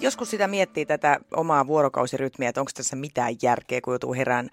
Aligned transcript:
Joskus 0.00 0.30
sitä 0.30 0.48
miettii 0.48 0.86
tätä 0.86 1.20
omaa 1.36 1.66
vuorokausirytmiä, 1.66 2.48
että 2.48 2.60
onko 2.60 2.70
tässä 2.74 2.96
mitään 2.96 3.34
järkeä, 3.42 3.80
kun 3.80 3.92
joutuu 3.92 4.14
herään 4.14 4.50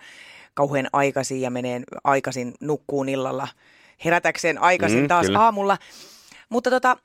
kauhean 0.53 0.89
aikaisin 0.93 1.41
ja 1.41 1.49
menee 1.49 1.81
aikaisin 2.03 2.53
nukkuun 2.61 3.09
illalla 3.09 3.47
herätäkseen 4.05 4.57
aikaisin 4.57 5.01
mm, 5.01 5.07
taas 5.07 5.25
kyllä. 5.25 5.39
aamulla. 5.39 5.77
Mutta 6.49 6.69
tota, 6.69 6.97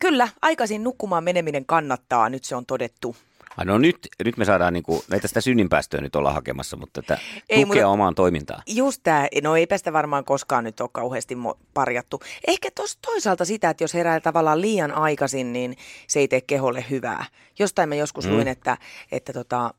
kyllä, 0.00 0.28
aikaisin 0.42 0.84
nukkumaan 0.84 1.24
meneminen 1.24 1.66
kannattaa, 1.66 2.28
nyt 2.28 2.44
se 2.44 2.56
on 2.56 2.66
todettu. 2.66 3.16
No 3.64 3.78
nyt, 3.78 4.08
nyt 4.24 4.36
me 4.36 4.44
saadaan, 4.44 4.72
niin 4.72 4.82
kuin, 4.82 5.02
näitä 5.08 5.28
sitä 5.28 5.40
synninpäästöä 5.40 6.00
nyt 6.00 6.16
olla 6.16 6.32
hakemassa, 6.32 6.76
mutta 6.76 7.02
tätä 7.02 7.18
ei, 7.48 7.64
tukea 7.64 7.82
mutta, 7.82 7.88
omaan 7.88 8.14
toimintaan. 8.14 8.62
Just 8.66 9.00
tämä, 9.02 9.28
no 9.42 9.56
eipä 9.56 9.78
sitä 9.78 9.92
varmaan 9.92 10.24
koskaan 10.24 10.64
nyt 10.64 10.80
ole 10.80 10.90
kauheasti 10.92 11.36
parjattu. 11.74 12.20
Ehkä 12.46 12.68
tos, 12.74 12.96
toisaalta 12.96 13.44
sitä, 13.44 13.70
että 13.70 13.84
jos 13.84 13.94
herää 13.94 14.20
tavallaan 14.20 14.60
liian 14.60 14.92
aikaisin, 14.92 15.52
niin 15.52 15.76
se 16.06 16.20
ei 16.20 16.28
tee 16.28 16.40
keholle 16.40 16.84
hyvää. 16.90 17.24
Jostain 17.58 17.88
mä 17.88 17.94
joskus 17.94 18.26
mm. 18.26 18.32
luin, 18.32 18.48
että, 18.48 18.78
että 19.12 19.32
tota, 19.32 19.74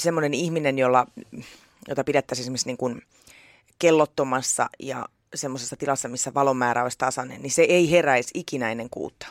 semmoinen 0.00 0.34
ihminen, 0.34 0.78
jolla, 0.78 1.06
jota 1.88 2.04
pidettäisiin 2.04 2.44
esimerkiksi 2.44 2.66
niin 2.66 2.76
kuin 2.76 3.02
kellottomassa 3.78 4.70
ja 4.78 5.06
semmoisessa 5.34 5.76
tilassa, 5.76 6.08
missä 6.08 6.34
valomäärä 6.34 6.82
olisi 6.82 6.98
tasainen, 6.98 7.42
niin 7.42 7.50
se 7.50 7.62
ei 7.62 7.90
heräisi 7.90 8.30
ikinä 8.34 8.70
ennen 8.70 8.90
kuutta. 8.90 9.26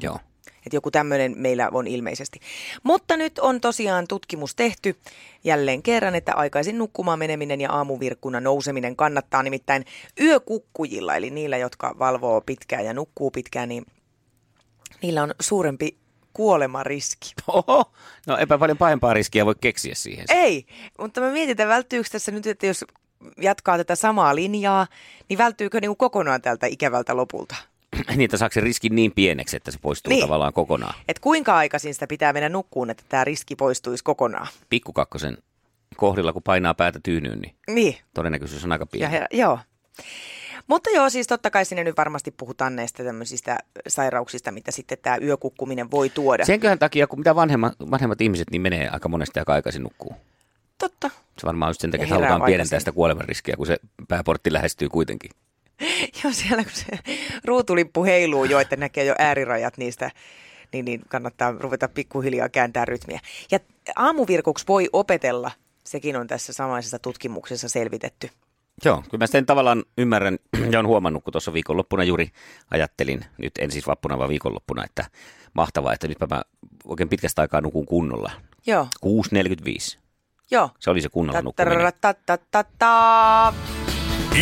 Joo. 0.00 0.18
Että 0.66 0.76
joku 0.76 0.90
tämmöinen 0.90 1.34
meillä 1.36 1.68
on 1.72 1.86
ilmeisesti. 1.86 2.40
Mutta 2.82 3.16
nyt 3.16 3.38
on 3.38 3.60
tosiaan 3.60 4.06
tutkimus 4.08 4.54
tehty 4.54 4.96
jälleen 5.44 5.82
kerran, 5.82 6.14
että 6.14 6.34
aikaisin 6.34 6.78
nukkumaan 6.78 7.18
meneminen 7.18 7.60
ja 7.60 7.72
aamuvirkkuna 7.72 8.40
nouseminen 8.40 8.96
kannattaa 8.96 9.42
nimittäin 9.42 9.84
yökukkujilla, 10.20 11.14
eli 11.14 11.30
niillä, 11.30 11.56
jotka 11.56 11.94
valvoo 11.98 12.40
pitkään 12.40 12.84
ja 12.84 12.92
nukkuu 12.92 13.30
pitkään, 13.30 13.68
niin 13.68 13.86
niillä 15.02 15.22
on 15.22 15.34
suurempi 15.40 15.96
kuolemariski. 16.32 17.34
Oho, 17.48 17.92
no 18.26 18.36
eipä 18.36 18.58
paljon 18.58 18.78
pahempaa 18.78 19.14
riskiä 19.14 19.46
voi 19.46 19.54
keksiä 19.60 19.94
siihen. 19.94 20.24
Ei, 20.28 20.66
mutta 20.98 21.20
mä 21.20 21.30
mietin, 21.30 21.50
että 21.50 21.68
välttyykö 21.68 22.08
tässä 22.12 22.32
nyt, 22.32 22.46
että 22.46 22.66
jos 22.66 22.84
jatkaa 23.40 23.76
tätä 23.76 23.96
samaa 23.96 24.34
linjaa, 24.34 24.86
niin 25.28 25.38
välttyykö 25.38 25.80
niin 25.80 25.96
kokonaan 25.96 26.42
tältä 26.42 26.66
ikävältä 26.66 27.16
lopulta? 27.16 27.54
niitä 28.16 28.36
saako 28.36 28.52
se 28.52 28.60
riski 28.60 28.88
niin 28.88 29.12
pieneksi, 29.12 29.56
että 29.56 29.70
se 29.70 29.78
poistuu 29.82 30.10
niin. 30.10 30.20
tavallaan 30.20 30.52
kokonaan. 30.52 30.94
Et 31.08 31.18
kuinka 31.18 31.56
aikaisin 31.56 31.94
sitä 31.94 32.06
pitää 32.06 32.32
mennä 32.32 32.48
nukkuun, 32.48 32.90
että 32.90 33.02
tämä 33.08 33.24
riski 33.24 33.56
poistuisi 33.56 34.04
kokonaan? 34.04 34.46
Pikkukakkosen 34.68 35.38
kohdilla, 35.96 36.32
kun 36.32 36.42
painaa 36.42 36.74
päätä 36.74 37.00
tyynyyn, 37.02 37.40
niin, 37.40 37.54
niin. 37.68 37.96
todennäköisyys 38.14 38.64
on 38.64 38.72
aika 38.72 38.86
pieni. 38.86 39.16
Ja, 39.16 39.26
joo. 39.32 39.58
Mutta 40.66 40.90
joo, 40.90 41.10
siis 41.10 41.26
totta 41.26 41.50
kai 41.50 41.64
sinne 41.64 41.84
nyt 41.84 41.96
varmasti 41.96 42.30
puhutaan 42.30 42.76
näistä 42.76 43.04
tämmöisistä 43.04 43.58
sairauksista, 43.88 44.50
mitä 44.50 44.70
sitten 44.70 44.98
tämä 45.02 45.16
yökukkuminen 45.22 45.90
voi 45.90 46.10
tuoda. 46.10 46.44
Senköhän 46.44 46.78
takia, 46.78 47.06
kun 47.06 47.18
mitä 47.18 47.34
vanhemmat, 47.34 47.72
vanhemmat 47.90 48.20
ihmiset, 48.20 48.50
niin 48.50 48.62
menee 48.62 48.88
aika 48.88 49.08
monesti 49.08 49.38
aika 49.38 49.52
aikaisin 49.52 49.82
nukkuu. 49.82 50.14
Totta. 50.78 51.10
Se 51.38 51.46
varmaan 51.46 51.70
just 51.70 51.80
sen 51.80 51.90
takia, 51.90 52.04
että 52.04 52.14
halutaan 52.14 52.42
pienentää 52.42 52.78
sitä 52.78 52.92
kuolemanriskiä, 52.92 53.56
kun 53.56 53.66
se 53.66 53.76
pääportti 54.08 54.52
lähestyy 54.52 54.88
kuitenkin. 54.88 55.30
Joo, 56.24 56.32
siellä 56.32 56.62
kun 56.62 56.72
se 56.72 56.98
ruutulippu 57.44 58.04
heiluu 58.04 58.44
jo, 58.44 58.60
että 58.60 58.76
näkee 58.76 59.04
jo 59.04 59.14
äärirajat 59.18 59.76
niistä, 59.76 60.10
niin, 60.72 60.84
niin 60.84 61.00
kannattaa 61.08 61.54
ruveta 61.58 61.88
pikkuhiljaa 61.88 62.48
kääntää 62.48 62.84
rytmiä. 62.84 63.20
Ja 63.50 63.58
aamuvirkuksi 63.96 64.64
voi 64.68 64.88
opetella, 64.92 65.50
sekin 65.84 66.16
on 66.16 66.26
tässä 66.26 66.52
samaisessa 66.52 66.98
tutkimuksessa 66.98 67.68
selvitetty. 67.68 68.30
Joo, 68.84 69.02
kyllä 69.10 69.22
mä 69.22 69.26
sen 69.26 69.46
tavallaan 69.46 69.84
ymmärrän 69.98 70.38
ja 70.72 70.78
on 70.78 70.86
huomannut, 70.86 71.24
kun 71.24 71.32
tuossa 71.32 71.52
viikonloppuna 71.52 72.04
juuri 72.04 72.28
ajattelin, 72.70 73.24
nyt 73.38 73.52
en 73.58 73.70
siis 73.70 73.86
vappuna 73.86 74.18
vaan 74.18 74.28
viikonloppuna, 74.28 74.84
että 74.84 75.04
mahtavaa, 75.54 75.92
että 75.92 76.08
nyt 76.08 76.18
mä 76.30 76.42
oikein 76.84 77.08
pitkästä 77.08 77.42
aikaa 77.42 77.60
nukun 77.60 77.86
kunnolla. 77.86 78.30
Joo. 78.66 78.88
6.45. 79.06 79.98
Joo. 80.50 80.70
Se 80.78 80.90
oli 80.90 81.00
se 81.00 81.08
kunnolla 81.08 81.42
nukkuminen. 81.42 81.92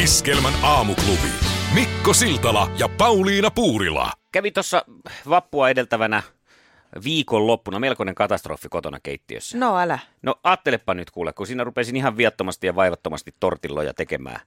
Iskelmän 0.00 0.52
aamuklubi. 0.62 1.28
Mikko 1.74 2.14
Siltala 2.14 2.70
ja 2.78 2.88
Pauliina 2.88 3.50
Puurila. 3.50 4.12
Kävi 4.32 4.50
tuossa 4.50 4.84
vappua 5.28 5.70
edeltävänä 5.70 6.22
viikonloppuna 7.04 7.78
melkoinen 7.78 8.14
katastrofi 8.14 8.68
kotona 8.68 8.98
keittiössä. 9.02 9.58
No 9.58 9.78
älä. 9.78 9.98
No 10.22 10.34
ajattelepa 10.44 10.94
nyt 10.94 11.10
kuule, 11.10 11.32
kun 11.32 11.46
siinä 11.46 11.64
rupesin 11.64 11.96
ihan 11.96 12.16
viattomasti 12.16 12.66
ja 12.66 12.74
vaivattomasti 12.74 13.34
tortilloja 13.40 13.94
tekemään 13.94 14.40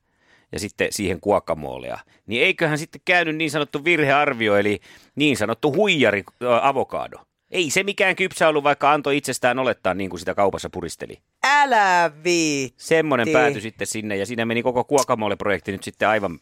ja 0.51 0.59
sitten 0.59 0.87
siihen 0.91 1.19
kuokamoolea, 1.19 1.99
niin 2.27 2.43
eiköhän 2.43 2.77
sitten 2.77 3.01
käynyt 3.05 3.35
niin 3.35 3.51
sanottu 3.51 3.85
virhearvio, 3.85 4.57
eli 4.57 4.79
niin 5.15 5.37
sanottu 5.37 5.73
huijari 5.73 6.23
avokado. 6.61 7.17
Ei 7.51 7.69
se 7.69 7.83
mikään 7.83 8.15
kypsä 8.15 8.47
ollut, 8.47 8.63
vaikka 8.63 8.91
antoi 8.91 9.17
itsestään 9.17 9.59
olettaa 9.59 9.93
niin 9.93 10.09
kuin 10.09 10.19
sitä 10.19 10.35
kaupassa 10.35 10.69
puristeli. 10.69 11.17
Älä 11.47 12.11
viitti. 12.23 12.83
Semmoinen 12.83 13.29
päätyi 13.29 13.61
sitten 13.61 13.87
sinne 13.87 14.17
ja 14.17 14.25
siinä 14.25 14.45
meni 14.45 14.63
koko 14.63 14.83
kuokamolle-projekti 14.83 15.71
nyt 15.71 15.83
sitten 15.83 16.07
aivan 16.07 16.39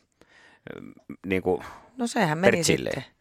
niin 1.25 1.41
kuin 1.41 1.63
No 1.97 2.07
sehän 2.07 2.37
meni 2.37 2.51
pertsilleen. 2.57 3.01
sitten. 3.01 3.13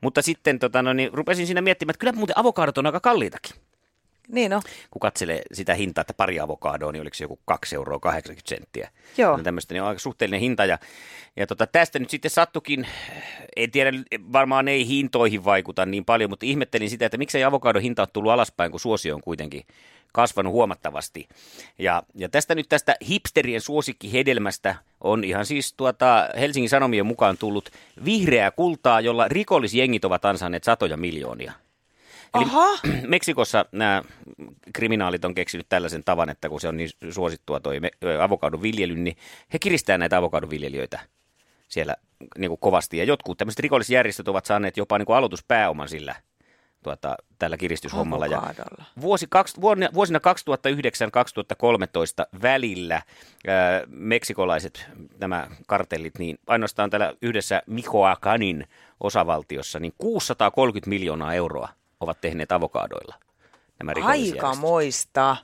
Mutta 0.00 0.22
sitten 0.22 0.58
tota, 0.58 0.82
no, 0.82 0.92
niin, 0.92 1.10
rupesin 1.12 1.46
siinä 1.46 1.60
miettimään, 1.62 1.90
että 1.90 2.00
kyllä 2.00 2.12
muuten 2.12 2.38
avokadot 2.38 2.78
on 2.78 2.86
aika 2.86 3.00
kalliitakin. 3.00 3.56
Niin 4.32 4.50
no. 4.50 4.62
Kun 4.90 5.00
katselee 5.00 5.42
sitä 5.52 5.74
hintaa, 5.74 6.00
että 6.00 6.14
pari 6.14 6.40
avokadoa, 6.40 6.92
niin 6.92 7.00
oliko 7.00 7.14
se 7.14 7.24
joku 7.24 7.38
2 7.44 7.76
euroa 7.76 7.98
80 7.98 8.48
senttiä. 8.48 8.90
Joo. 9.18 9.36
No 9.36 9.42
tämmöistä, 9.42 9.74
niin 9.74 9.82
on 9.82 9.88
aika 9.88 9.98
suhteellinen 9.98 10.40
hinta. 10.40 10.64
Ja, 10.64 10.78
ja 11.36 11.46
tota, 11.46 11.66
tästä 11.66 11.98
nyt 11.98 12.10
sitten 12.10 12.30
sattukin, 12.30 12.86
en 13.56 13.70
tiedä, 13.70 13.90
varmaan 14.32 14.68
ei 14.68 14.86
hintoihin 14.86 15.44
vaikuta 15.44 15.86
niin 15.86 16.04
paljon, 16.04 16.30
mutta 16.30 16.46
ihmettelin 16.46 16.90
sitä, 16.90 17.06
että 17.06 17.18
miksei 17.18 17.44
avokadon 17.44 17.82
hinta 17.82 18.02
ole 18.02 18.08
tullut 18.12 18.32
alaspäin, 18.32 18.70
kun 18.70 18.80
suosio 18.80 19.14
on 19.14 19.20
kuitenkin 19.20 19.64
kasvanut 20.12 20.52
huomattavasti. 20.52 21.28
Ja, 21.78 22.02
ja 22.14 22.28
tästä 22.28 22.54
nyt 22.54 22.68
tästä 22.68 22.96
hipsterien 23.08 23.60
suosikkihedelmästä 23.60 24.74
on 25.00 25.24
ihan 25.24 25.46
siis 25.46 25.72
tuota 25.72 26.28
Helsingin 26.40 26.70
Sanomien 26.70 27.06
mukaan 27.06 27.38
tullut 27.38 27.70
vihreää 28.04 28.50
kultaa, 28.50 29.00
jolla 29.00 29.28
rikollisjengit 29.28 30.04
ovat 30.04 30.24
ansainneet 30.24 30.64
satoja 30.64 30.96
miljoonia. 30.96 31.52
Eli 32.34 32.44
Aha. 32.44 32.66
Meksikossa 33.06 33.64
nämä 33.72 34.02
kriminaalit 34.72 35.24
on 35.24 35.34
keksinyt 35.34 35.66
tällaisen 35.68 36.04
tavan, 36.04 36.28
että 36.28 36.48
kun 36.48 36.60
se 36.60 36.68
on 36.68 36.76
niin 36.76 36.90
suosittua 37.10 37.60
toi 37.60 37.80
avokadon 38.22 38.62
viljely, 38.62 38.94
niin 38.94 39.16
he 39.52 39.58
kiristää 39.58 39.98
näitä 39.98 40.16
avokadon 40.16 40.50
viljelijöitä 40.50 41.00
siellä 41.68 41.96
niin 42.38 42.48
kuin 42.48 42.60
kovasti. 42.60 42.98
Ja 42.98 43.04
jotkut 43.04 43.38
tämmöiset 43.38 43.60
rikollisjärjestöt 43.60 44.28
ovat 44.28 44.44
saaneet 44.44 44.76
jopa 44.76 44.98
niin 44.98 45.06
kuin 45.06 45.16
aloituspääoman 45.16 45.88
sillä 45.88 46.14
tuota, 46.82 47.16
tällä 47.38 47.56
kiristyshommalla. 47.56 48.26
Ja 48.26 48.42
vuosi, 49.00 49.26
kaks, 49.30 49.54
vuosina 49.94 50.18
2009-2013 50.18 50.22
välillä 52.42 52.94
ää, 52.94 53.82
meksikolaiset 53.88 54.86
nämä 55.20 55.46
kartellit, 55.66 56.18
niin 56.18 56.38
ainoastaan 56.46 56.90
täällä 56.90 57.14
yhdessä 57.22 57.62
Michoacanin 57.66 58.66
osavaltiossa, 59.00 59.80
niin 59.80 59.94
630 59.98 60.88
miljoonaa 60.88 61.34
euroa 61.34 61.68
ovat 62.02 62.20
tehneet 62.20 62.52
avokadoilla 62.52 63.14
nämä 63.78 64.06
Aika 64.06 64.54
moista. 64.54 65.36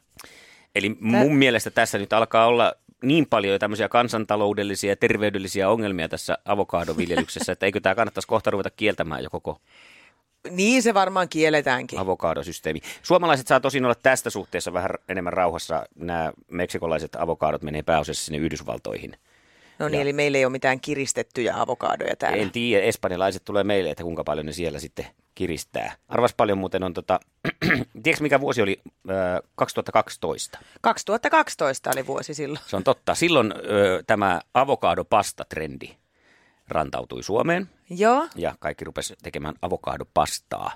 Eli 0.75 0.97
mun 1.01 1.37
mielestä 1.37 1.71
tässä 1.71 1.99
nyt 1.99 2.13
alkaa 2.13 2.47
olla 2.47 2.73
niin 3.03 3.27
paljon 3.27 3.59
tämmöisiä 3.59 3.89
kansantaloudellisia 3.89 4.93
ja 4.93 4.97
terveydellisiä 4.97 5.69
ongelmia 5.69 6.09
tässä 6.09 6.39
avokadoviljelyksessä, 6.45 7.53
että 7.53 7.67
eikö 7.67 7.81
tämä 7.81 7.95
kannattaisi 7.95 8.29
kohta 8.29 8.51
ruveta 8.51 8.71
kieltämään 8.71 9.23
jo 9.23 9.31
koko 9.31 9.61
niin 10.51 10.83
se 10.83 10.95
varmaan 10.95 11.29
kielletäänkin. 11.29 11.99
Avokadosysteemi. 11.99 12.81
Suomalaiset 13.03 13.47
saa 13.47 13.61
tosin 13.61 13.85
olla 13.85 13.95
tästä 13.95 14.31
suhteessa 14.31 14.73
vähän 14.73 14.91
enemmän 15.09 15.33
rauhassa. 15.33 15.87
Nämä 15.95 16.33
meksikolaiset 16.51 17.17
avokadot 17.17 17.63
menee 17.63 17.83
pääosassa 17.83 18.25
sinne 18.25 18.39
Yhdysvaltoihin. 18.39 19.17
No 19.79 19.89
niin, 19.89 19.95
ja, 19.95 20.01
eli 20.03 20.13
meillä 20.13 20.39
ei 20.39 20.45
ole 20.45 20.53
mitään 20.53 20.81
kiristettyjä 20.81 21.55
avokadoja 21.57 22.17
täällä. 22.17 22.43
En 22.43 22.51
tiedä, 22.51 22.85
espanjalaiset 22.85 23.45
tulee 23.45 23.65
meille, 23.65 23.91
että 23.91 24.03
kuinka 24.03 24.25
paljon 24.25 24.47
ne 24.47 24.53
siellä 24.53 24.79
sitten 24.79 25.07
kiristää. 25.39 25.97
Arvas 26.09 26.35
paljon 26.35 26.59
muuten 26.59 26.83
on 26.83 26.95
tota, 26.95 27.21
tiedätkö 28.03 28.23
mikä 28.23 28.41
vuosi 28.41 28.63
oli 28.63 28.81
äh, 28.85 29.41
2012? 29.55 30.59
2012 30.81 31.91
oli 31.95 32.07
vuosi 32.07 32.35
silloin. 32.35 32.65
Se 32.67 32.77
on 32.77 32.85
totta. 32.85 33.15
Silloin 33.15 33.53
äh, 33.53 33.59
tämä 34.07 34.41
avokadopasta-trendi 34.55 35.97
rantautui 36.69 37.23
Suomeen. 37.23 37.69
Joo. 37.91 38.29
Ja 38.37 38.55
kaikki 38.59 38.85
rupesi 38.85 39.15
tekemään 39.23 39.55
avokadopastaa. 39.63 40.73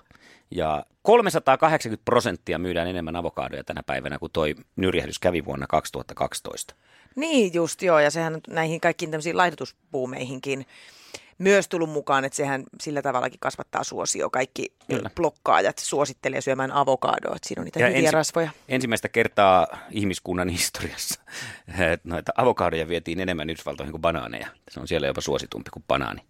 Ja 0.50 0.87
380 1.03 2.05
prosenttia 2.05 2.58
myydään 2.58 2.88
enemmän 2.88 3.17
avokadoja 3.17 3.65
tänä 3.65 3.82
päivänä 3.82 4.19
kuin 4.19 4.32
toi 4.32 4.55
nyrjähdys 4.76 5.19
kävi 5.19 5.44
vuonna 5.44 5.67
2012. 5.67 6.75
Niin 7.17 7.55
just 7.55 7.82
joo, 7.82 7.99
ja 7.99 8.11
sehän 8.11 8.41
näihin 8.49 8.81
kaikkiin 8.81 9.11
tämmöisiin 9.11 9.37
laihdutuspuumeihinkin 9.37 10.67
myös 11.38 11.69
tullut 11.69 11.90
mukaan, 11.90 12.25
että 12.25 12.37
sehän 12.37 12.64
sillä 12.81 13.02
tavallakin 13.02 13.40
kasvattaa 13.40 13.84
suosio. 13.84 14.31
Kaikki 14.31 14.75
Kyllä. 14.88 15.11
blokkaajat 15.17 15.79
suosittelee 15.79 16.40
syömään 16.40 16.73
avokadoa, 16.73 17.37
että 17.37 17.49
siinä 17.49 17.61
on 17.61 17.64
niitä 17.64 17.81
Ja 17.81 17.87
hyviä 17.87 17.99
ensi- 17.99 18.11
rasvoja. 18.11 18.50
Ensimmäistä 18.69 19.08
kertaa 19.08 19.67
ihmiskunnan 19.90 20.49
historiassa 20.49 21.20
että 21.93 22.08
noita 22.08 22.32
avokadoja 22.37 22.88
vietiin 22.88 23.20
enemmän 23.20 23.50
Yhdysvaltoihin 23.50 23.93
kuin 23.93 24.02
banaaneja. 24.02 24.49
Se 24.70 24.81
on 24.81 24.88
siellä 24.88 25.06
jopa 25.06 25.20
suositumpi 25.20 25.70
kuin 25.70 25.84
banaani. 25.88 26.20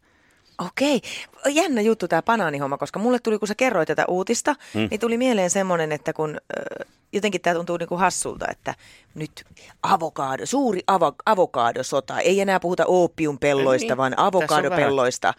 Okei, 0.67 1.00
jännä 1.49 1.81
juttu 1.81 2.09
tämä 2.09 2.23
banaanihomma, 2.23 2.79
koska 2.79 2.99
mulle 2.99 3.19
tuli, 3.19 3.38
kun 3.38 3.49
sä 3.49 3.55
kerroit 3.55 3.87
tätä 3.87 4.05
uutista, 4.09 4.56
mm. 4.75 4.88
niin 4.91 5.00
tuli 5.00 5.19
mieleen 5.19 5.50
semmoinen, 5.50 5.93
että 5.93 6.12
kun 6.12 6.37
ö, 6.37 6.85
jotenkin 7.12 7.41
tämä 7.41 7.55
tuntuu 7.55 7.76
niinku 7.76 7.97
hassulta, 7.97 8.47
että 8.50 8.75
nyt 9.14 9.44
avokaado, 9.82 10.47
suuri 10.47 10.81
avo, 10.87 11.14
avokaadosota, 11.26 12.20
ei 12.20 12.41
enää 12.41 12.61
puhuta 12.61 12.85
oopiumpelloista, 12.87 13.85
Niin, 13.85 13.88
niin, 13.88 13.97
vaan 13.97 14.14
avokadopelloista. 14.17 15.35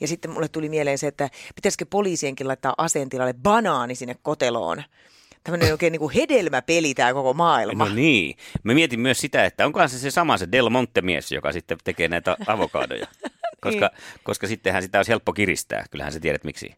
Ja 0.00 0.08
sitten 0.08 0.30
mulle 0.30 0.48
tuli 0.48 0.68
mieleen 0.68 0.98
se, 0.98 1.06
että 1.06 1.30
pitäisikö 1.54 1.86
poliisienkin 1.90 2.48
laittaa 2.48 2.74
aseen 2.78 3.08
tilalle 3.08 3.34
banaani 3.42 3.94
sinne 3.94 4.16
koteloon. 4.22 4.82
Tämmöinen 5.44 5.72
oikein 5.72 5.92
niinku 5.92 6.10
hedelmäpeli 6.14 6.94
tämä 6.94 7.14
koko 7.14 7.34
maailma. 7.34 7.88
No 7.88 7.94
niin. 7.94 8.36
Mä 8.62 8.74
mietin 8.74 9.00
myös 9.00 9.20
sitä, 9.20 9.44
että 9.44 9.66
onkohan 9.66 9.88
se 9.88 9.98
se 9.98 10.10
sama 10.10 10.38
se 10.38 10.48
Del 10.52 10.68
Monte-mies, 10.68 11.32
joka 11.32 11.52
sitten 11.52 11.78
tekee 11.84 12.08
näitä 12.08 12.36
avokadoja. 12.46 13.06
koska, 13.64 13.90
koska 14.22 14.46
sittenhän 14.46 14.82
sitä 14.82 14.98
olisi 14.98 15.10
helppo 15.10 15.32
kiristää. 15.32 15.84
Kyllähän 15.90 16.12
sä 16.12 16.20
tiedät 16.20 16.44
miksi. 16.44 16.74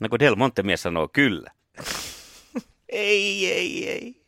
No 0.00 0.08
kun 0.08 0.18
Del 0.18 0.34
Monte-mies 0.34 0.82
sanoo 0.82 1.08
kyllä. 1.12 1.50
ei, 2.88 3.52
ei, 3.52 3.88
ei. 3.88 4.26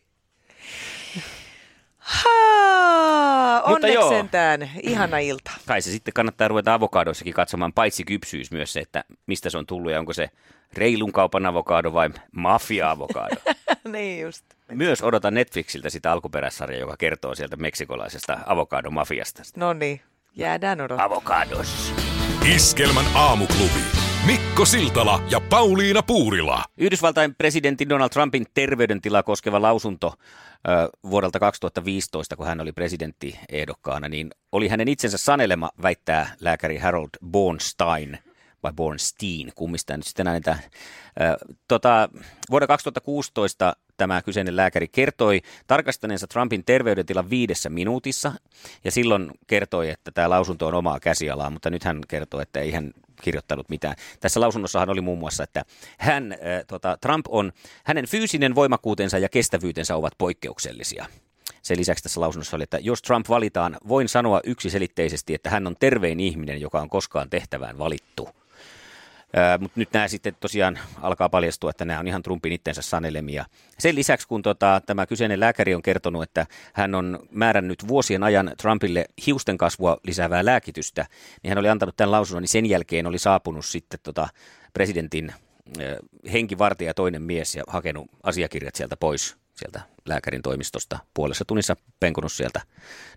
Haa, 2.08 3.62
onneksi 3.62 3.94
joo. 3.94 4.08
sentään. 4.08 4.70
Ihana 4.82 5.18
ilta. 5.18 5.50
Kai 5.66 5.82
se 5.82 5.90
sitten 5.90 6.14
kannattaa 6.14 6.48
ruveta 6.48 6.74
avokadoissakin 6.74 7.34
katsomaan 7.34 7.72
paitsi 7.72 8.04
kypsyys 8.04 8.50
myös 8.50 8.72
se, 8.72 8.80
että 8.80 9.04
mistä 9.26 9.50
se 9.50 9.58
on 9.58 9.66
tullut 9.66 9.92
ja 9.92 9.98
onko 9.98 10.12
se 10.12 10.30
reilun 10.72 11.12
kaupan 11.12 11.46
avokado 11.46 11.92
vai 11.92 12.10
mafia-avokado. 12.32 13.36
niin 13.92 14.20
just. 14.22 14.44
Myös 14.72 15.02
odotan 15.02 15.34
Netflixiltä 15.34 15.90
sitä 15.90 16.12
alkuperäissarjaa, 16.12 16.80
joka 16.80 16.96
kertoo 16.96 17.34
sieltä 17.34 17.56
meksikolaisesta 17.56 18.38
avokadomafiasta. 18.46 19.42
No 19.56 19.72
niin, 19.72 20.00
jäädään 20.38 20.80
odottamaan. 20.80 21.12
Avokados. 21.12 21.94
Iskelmän 22.54 23.04
aamuklubi. 23.14 23.80
Mikko 24.26 24.64
Siltala 24.64 25.22
ja 25.30 25.40
Pauliina 25.40 26.02
Puurila. 26.02 26.64
Yhdysvaltain 26.76 27.34
presidentin 27.34 27.88
Donald 27.88 28.10
Trumpin 28.10 28.46
terveydentilaa 28.54 29.22
koskeva 29.22 29.62
lausunto 29.62 30.14
ö, 30.68 30.88
vuodelta 31.10 31.38
2015, 31.38 32.36
kun 32.36 32.46
hän 32.46 32.60
oli 32.60 32.72
presidenttiehdokkaana, 32.72 34.08
niin 34.08 34.30
oli 34.52 34.68
hänen 34.68 34.88
itsensä 34.88 35.18
sanelema, 35.18 35.70
väittää 35.82 36.34
lääkäri 36.40 36.78
Harold 36.78 37.10
Bornstein, 37.26 38.18
vai 38.62 38.72
Bornstein, 38.72 39.52
kummista 39.54 39.96
nyt 39.96 40.06
sitten 40.06 40.26
näitä. 40.26 40.58
Tota, 41.68 42.08
vuonna 42.50 42.66
2016 42.66 43.76
tämä 43.96 44.22
kyseinen 44.22 44.56
lääkäri 44.56 44.88
kertoi 44.88 45.42
tarkastaneensa 45.66 46.26
Trumpin 46.26 46.64
terveydentilan 46.64 47.30
viidessä 47.30 47.70
minuutissa, 47.70 48.32
ja 48.84 48.90
silloin 48.90 49.30
kertoi, 49.46 49.90
että 49.90 50.10
tämä 50.10 50.30
lausunto 50.30 50.66
on 50.66 50.74
omaa 50.74 51.00
käsialaa, 51.00 51.50
mutta 51.50 51.70
nyt 51.70 51.84
hän 51.84 52.00
kertoo, 52.08 52.40
että 52.40 52.60
ei 52.60 52.70
hän 52.70 52.90
kirjoittanut 53.22 53.68
mitään. 53.68 53.96
Tässä 54.20 54.40
lausunnossahan 54.40 54.90
oli 54.90 55.00
muun 55.00 55.18
muassa, 55.18 55.44
että 55.44 55.64
hän, 55.98 56.32
äh, 56.32 56.38
tota, 56.66 56.98
Trump 57.00 57.26
on, 57.28 57.52
hänen 57.84 58.06
fyysinen 58.06 58.54
voimakkuutensa 58.54 59.18
ja 59.18 59.28
kestävyytensä 59.28 59.96
ovat 59.96 60.12
poikkeuksellisia. 60.18 61.06
Sen 61.62 61.78
lisäksi 61.78 62.02
tässä 62.02 62.20
lausunnossa 62.20 62.56
oli, 62.56 62.62
että 62.62 62.78
jos 62.78 63.02
Trump 63.02 63.28
valitaan, 63.28 63.76
voin 63.88 64.08
sanoa 64.08 64.40
yksiselitteisesti, 64.44 65.34
että 65.34 65.50
hän 65.50 65.66
on 65.66 65.76
tervein 65.80 66.20
ihminen, 66.20 66.60
joka 66.60 66.80
on 66.80 66.90
koskaan 66.90 67.30
tehtävään 67.30 67.78
valittu. 67.78 68.28
Mutta 69.58 69.80
nyt 69.80 69.88
nämä 69.92 70.08
sitten 70.08 70.36
tosiaan 70.40 70.78
alkaa 71.02 71.28
paljastua, 71.28 71.70
että 71.70 71.84
nämä 71.84 72.00
on 72.00 72.08
ihan 72.08 72.22
Trumpin 72.22 72.52
itsensä 72.52 72.82
sanelemia. 72.82 73.44
Sen 73.78 73.94
lisäksi, 73.94 74.28
kun 74.28 74.42
tota, 74.42 74.82
tämä 74.86 75.06
kyseinen 75.06 75.40
lääkäri 75.40 75.74
on 75.74 75.82
kertonut, 75.82 76.22
että 76.22 76.46
hän 76.72 76.94
on 76.94 77.18
määrännyt 77.30 77.88
vuosien 77.88 78.22
ajan 78.22 78.52
Trumpille 78.60 79.04
hiusten 79.26 79.58
kasvua 79.58 79.96
lisäävää 80.02 80.44
lääkitystä, 80.44 81.06
niin 81.42 81.48
hän 81.48 81.58
oli 81.58 81.68
antanut 81.68 81.96
tämän 81.96 82.12
lausunnon, 82.12 82.42
niin 82.42 82.48
sen 82.48 82.66
jälkeen 82.66 83.06
oli 83.06 83.18
saapunut 83.18 83.64
sitten 83.64 84.00
tota, 84.02 84.28
presidentin 84.72 85.32
henkivartija 86.32 86.94
toinen 86.94 87.22
mies 87.22 87.54
ja 87.54 87.64
hakenut 87.66 88.10
asiakirjat 88.22 88.74
sieltä 88.74 88.96
pois 88.96 89.36
sieltä 89.58 89.80
lääkärin 90.04 90.42
toimistosta 90.42 90.98
puolessa 91.14 91.44
tunnissa 91.44 91.76
penkunut 92.00 92.32
sieltä 92.32 92.60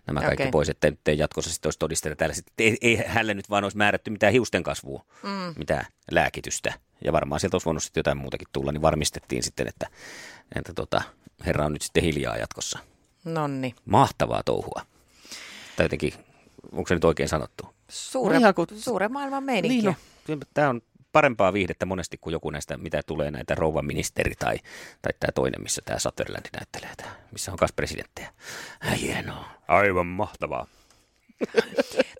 nämä 0.06 0.20
kaikki 0.20 0.42
Okei. 0.42 0.50
pois, 0.50 0.68
että 0.68 0.90
nyt 0.90 1.08
ei 1.08 1.18
jatkossa 1.18 1.50
sitten 1.52 1.66
olisi 1.66 1.78
todisteena 1.78 2.16
täällä. 2.16 2.34
Sitten, 2.34 2.66
ei, 2.66 2.78
ei 2.80 2.96
hänelle 3.06 3.34
nyt 3.34 3.50
vaan 3.50 3.64
olisi 3.64 3.76
määrätty 3.76 4.10
mitään 4.10 4.32
hiusten 4.32 4.62
kasvua, 4.62 5.04
mm. 5.22 5.54
mitään 5.58 5.86
lääkitystä. 6.10 6.74
Ja 7.04 7.12
varmaan 7.12 7.40
sieltä 7.40 7.54
olisi 7.54 7.64
voinut 7.66 7.82
sitten 7.82 8.00
jotain 8.00 8.18
muutakin 8.18 8.48
tulla, 8.52 8.72
niin 8.72 8.82
varmistettiin 8.82 9.42
sitten, 9.42 9.68
että, 9.68 9.86
että 10.54 10.72
tota, 10.74 11.02
herra 11.46 11.66
on 11.66 11.72
nyt 11.72 11.82
sitten 11.82 12.02
hiljaa 12.02 12.36
jatkossa. 12.36 12.78
Nonni. 13.24 13.74
Mahtavaa 13.84 14.42
touhua. 14.42 14.82
Tai 15.76 15.84
jotenkin, 15.84 16.12
onko 16.72 16.88
se 16.88 16.94
nyt 16.94 17.04
oikein 17.04 17.28
sanottu? 17.28 17.74
Suure, 17.88 18.38
ihan 18.38 18.54
kuin- 18.54 18.68
suuren 18.76 19.12
maailman 19.12 19.44
meininkiä. 19.44 19.94
Niin 20.28 20.38
no, 20.38 20.46
tämä 20.54 20.68
on 20.68 20.82
parempaa 21.12 21.52
viihdettä 21.52 21.86
monesti 21.86 22.18
kuin 22.20 22.32
joku 22.32 22.50
näistä, 22.50 22.76
mitä 22.76 23.02
tulee 23.06 23.30
näitä 23.30 23.54
rouva 23.54 23.82
ministeri 23.82 24.32
tai, 24.38 24.56
tai 25.02 25.12
tämä 25.20 25.32
toinen, 25.34 25.62
missä 25.62 25.82
tämä 25.84 25.98
Sutherland 25.98 26.46
näyttelee, 26.56 26.90
tää, 26.96 27.12
missä 27.32 27.52
on 27.52 27.58
kaksi 27.58 27.74
presidenttejä. 27.74 28.28
Hienoa. 29.00 29.44
Aivan 29.68 30.06
mahtavaa. 30.06 30.66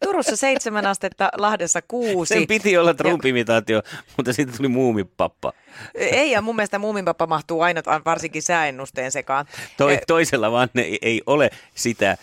Turussa 0.05 0.37
seitsemän 0.37 0.87
astetta, 0.87 1.31
Lahdessa 1.37 1.83
kuusi. 1.83 2.35
Sen 2.35 2.47
piti 2.47 2.79
olla 2.79 2.95
Trump-imitaatio, 2.95 3.83
mutta 4.17 4.33
sitten 4.33 4.57
tuli 4.57 4.69
muumipappa. 4.69 5.53
Ei, 5.95 6.31
ja 6.31 6.43
mun 6.43 6.57
mielestä 6.57 6.79
muuminpappa 6.79 7.27
mahtuu 7.27 7.61
aina 7.61 7.83
varsinkin 8.05 8.43
sääennusteen 8.43 9.13
sekaan. 9.13 9.47
Toi, 9.77 9.93
Eh, 9.93 10.01
toisella 10.07 10.53
vaan 10.53 10.69
ne 10.75 10.83
ei, 11.03 11.23
ole 11.27 11.51
sitä 11.75 12.17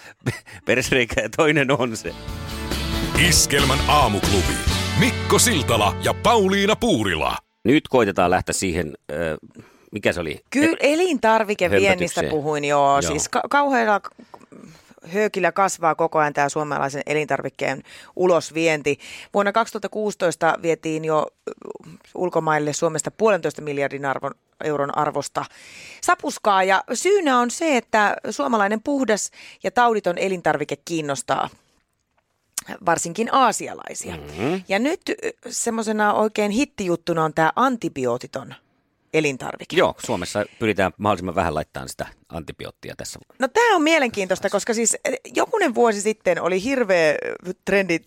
persreikää 0.65 1.23
ja 1.23 1.29
toinen 1.29 1.71
on 1.71 1.97
se. 1.97 2.13
Iskelmän 3.27 3.79
aamuklubi. 3.87 4.78
Mikko 4.99 5.39
Siltala 5.39 5.95
ja 6.03 6.13
Pauliina 6.13 6.75
Puurila. 6.75 7.37
Nyt 7.63 7.87
koitetaan 7.87 8.31
lähteä 8.31 8.53
siihen, 8.53 8.97
äh, 9.11 9.17
mikä 9.91 10.13
se 10.13 10.19
oli? 10.19 10.41
Kyllä 10.49 10.77
elintarvikeviennistä 10.79 12.23
puhuin, 12.29 12.65
joo. 12.65 12.91
Joo. 12.91 13.01
Siis 13.01 13.29
ka- 13.29 13.43
kauhealla 13.49 14.01
höökillä 15.07 15.51
kasvaa 15.51 15.95
koko 15.95 16.19
ajan 16.19 16.33
tämä 16.33 16.49
suomalaisen 16.49 17.01
elintarvikkeen 17.05 17.83
ulosvienti. 18.15 18.99
Vuonna 19.33 19.51
2016 19.51 20.59
vietiin 20.61 21.05
jo 21.05 21.27
ulkomaille 22.15 22.73
Suomesta 22.73 23.11
puolentoista 23.11 23.61
miljardin 23.61 24.05
arvon, 24.05 24.31
euron 24.63 24.97
arvosta 24.97 25.45
sapuskaa. 26.01 26.63
Ja 26.63 26.83
syynä 26.93 27.39
on 27.39 27.51
se, 27.51 27.77
että 27.77 28.15
suomalainen 28.29 28.83
puhdas 28.83 29.31
ja 29.63 29.71
tauditon 29.71 30.17
elintarvike 30.17 30.75
kiinnostaa 30.85 31.49
varsinkin 32.85 33.33
aasialaisia. 33.33 34.17
Mm-hmm. 34.17 34.61
Ja 34.67 34.79
nyt 34.79 35.01
semmoisena 35.49 36.13
oikein 36.13 36.51
hittijuttuna 36.51 37.23
on 37.23 37.33
tämä 37.33 37.51
antibiootiton 37.55 38.55
elintarvike. 39.13 39.75
Joo, 39.75 39.95
Suomessa 40.05 40.45
pyritään 40.59 40.91
mahdollisimman 40.97 41.35
vähän 41.35 41.55
laittamaan 41.55 41.89
sitä 41.89 42.07
antibioottia 42.29 42.95
tässä. 42.97 43.19
No 43.39 43.47
tämä 43.47 43.75
on 43.75 43.81
mielenkiintoista, 43.81 44.49
koska 44.49 44.73
siis 44.73 44.97
eh, 45.05 45.19
jokunen 45.35 45.75
vuosi 45.75 46.01
sitten 46.01 46.41
oli 46.41 46.63
hirveä 46.63 47.15
trendi 47.65 47.99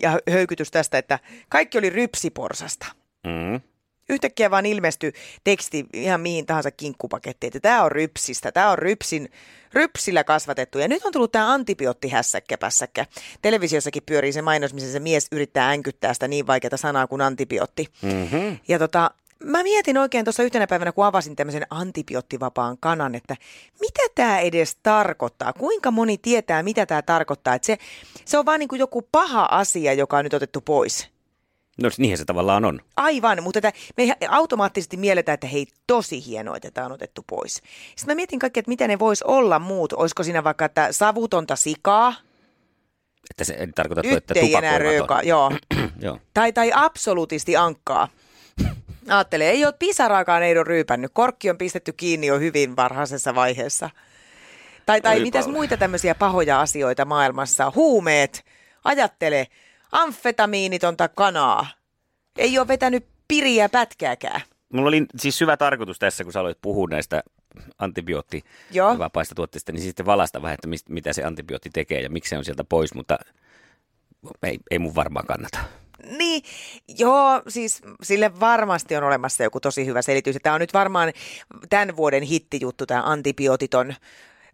ja 0.00 0.18
höykytys 0.30 0.70
tästä, 0.70 0.98
että 0.98 1.18
kaikki 1.48 1.78
oli 1.78 1.90
rypsiporsasta. 1.90 2.86
Mm. 3.26 3.60
Yhtäkkiä 4.08 4.50
vaan 4.50 4.66
ilmestyi 4.66 5.12
teksti 5.44 5.86
ihan 5.92 6.20
mihin 6.20 6.46
tahansa 6.46 6.70
kinkkupakettiin, 6.70 7.48
että 7.48 7.60
tämä 7.60 7.82
on 7.82 7.92
rypsistä, 7.92 8.52
tämä 8.52 8.70
on 8.70 8.78
rypsin, 8.78 9.28
rypsillä 9.72 10.24
kasvatettu. 10.24 10.78
Ja 10.78 10.88
nyt 10.88 11.04
on 11.04 11.12
tullut 11.12 11.32
tämä 11.32 11.52
antibioottihässäkkäpässäkkä. 11.52 13.06
Televisiossakin 13.42 14.02
pyörii 14.06 14.32
se 14.32 14.42
mainos, 14.42 14.74
missä 14.74 14.92
se 14.92 15.00
mies 15.00 15.26
yrittää 15.32 15.70
änkyttää 15.70 16.14
sitä 16.14 16.28
niin 16.28 16.46
vaikeaa 16.46 16.76
sanaa 16.76 17.06
kuin 17.06 17.20
antibiootti. 17.20 17.86
Mm-hmm. 18.02 18.58
Ja 18.68 18.78
tota, 18.78 19.10
mä 19.44 19.62
mietin 19.62 19.98
oikein 19.98 20.24
tuossa 20.24 20.42
yhtenä 20.42 20.66
päivänä, 20.66 20.92
kun 20.92 21.04
avasin 21.04 21.36
tämmöisen 21.36 21.66
antibioottivapaan 21.70 22.78
kanan, 22.80 23.14
että 23.14 23.36
mitä 23.80 24.02
tämä 24.14 24.40
edes 24.40 24.76
tarkoittaa? 24.82 25.52
Kuinka 25.52 25.90
moni 25.90 26.18
tietää, 26.18 26.62
mitä 26.62 26.86
tämä 26.86 27.02
tarkoittaa? 27.02 27.54
Että 27.54 27.66
se, 27.66 27.78
se 28.24 28.38
on 28.38 28.46
vaan 28.46 28.60
niin 28.60 28.68
kuin 28.68 28.78
joku 28.78 29.02
paha 29.12 29.48
asia, 29.50 29.92
joka 29.92 30.16
on 30.16 30.24
nyt 30.24 30.34
otettu 30.34 30.60
pois. 30.60 31.11
No 31.82 31.90
niinhän 31.98 32.18
se 32.18 32.24
tavallaan 32.24 32.64
on. 32.64 32.80
Aivan, 32.96 33.42
mutta 33.42 33.58
että 33.58 33.72
me 33.96 34.16
automaattisesti 34.28 34.96
mielletään, 34.96 35.34
että 35.34 35.46
hei, 35.46 35.66
tosi 35.86 36.26
hienoa, 36.26 36.56
että 36.56 36.70
tämä 36.70 36.86
on 36.86 36.92
otettu 36.92 37.24
pois. 37.26 37.54
Sitten 37.54 38.06
mä 38.06 38.14
mietin 38.14 38.38
kaikki, 38.38 38.60
että 38.60 38.68
mitä 38.68 38.88
ne 38.88 38.98
vois 38.98 39.22
olla 39.22 39.58
muut. 39.58 39.92
Olisiko 39.92 40.22
siinä 40.22 40.44
vaikka, 40.44 40.64
että 40.64 40.92
savutonta 40.92 41.56
sikaa, 41.56 42.14
Että 43.30 43.44
se 43.44 43.54
ei 43.54 43.66
tarkoita, 43.74 44.02
nyt 44.02 44.16
että 44.16 44.34
ei 44.40 44.54
enää 44.54 44.78
tupakoimaton. 44.78 45.26
joo. 45.32 45.52
Joo. 46.00 46.18
Tai, 46.34 46.52
tai 46.52 46.72
absoluutisti 46.74 47.56
ankkaa. 47.56 48.08
Ajattele, 49.08 49.50
ei 49.50 49.64
ole 49.64 49.74
pisaraakaan 49.78 50.42
ei 50.42 50.52
ole 50.52 50.64
ryypännyt. 50.64 51.10
Korkki 51.14 51.50
on 51.50 51.58
pistetty 51.58 51.92
kiinni 51.92 52.26
jo 52.26 52.38
hyvin 52.38 52.76
varhaisessa 52.76 53.34
vaiheessa. 53.34 53.90
Tai, 54.86 55.00
tai 55.00 55.20
mitäs 55.20 55.46
muita 55.46 55.76
tämmöisiä 55.76 56.14
pahoja 56.14 56.60
asioita 56.60 57.04
maailmassa? 57.04 57.72
Huumeet. 57.74 58.44
Ajattele, 58.84 59.46
amfetamiinitonta 59.92 61.08
kanaa. 61.08 61.66
Ei 62.38 62.58
ole 62.58 62.68
vetänyt 62.68 63.06
piriä 63.28 63.68
pätkääkään. 63.68 64.40
Mulla 64.72 64.88
oli 64.88 65.06
siis 65.18 65.38
syvä 65.38 65.56
tarkoitus 65.56 65.98
tässä, 65.98 66.24
kun 66.24 66.32
sä 66.32 66.40
aloit 66.40 66.58
puhua 66.62 66.88
näistä 66.90 67.22
antibioottivapaista 67.78 69.34
tuotteista, 69.34 69.72
niin 69.72 69.82
sitten 69.82 70.06
valasta 70.06 70.42
vähän, 70.42 70.54
että 70.54 70.68
mist, 70.68 70.88
mitä 70.88 71.12
se 71.12 71.24
antibiootti 71.24 71.70
tekee 71.70 72.00
ja 72.00 72.10
miksi 72.10 72.30
se 72.30 72.38
on 72.38 72.44
sieltä 72.44 72.64
pois, 72.64 72.94
mutta 72.94 73.18
ei, 74.42 74.58
ei 74.70 74.78
mun 74.78 74.94
varmaan 74.94 75.26
kannata. 75.26 75.58
Niin, 76.18 76.42
joo, 76.98 77.42
siis 77.48 77.82
sille 78.02 78.40
varmasti 78.40 78.96
on 78.96 79.04
olemassa 79.04 79.42
joku 79.42 79.60
tosi 79.60 79.86
hyvä 79.86 80.02
selitys. 80.02 80.36
Tämä 80.42 80.54
on 80.54 80.60
nyt 80.60 80.74
varmaan 80.74 81.12
tämän 81.70 81.96
vuoden 81.96 82.22
hittijuttu, 82.22 82.86
tämä 82.86 83.02
antibiootiton 83.04 83.94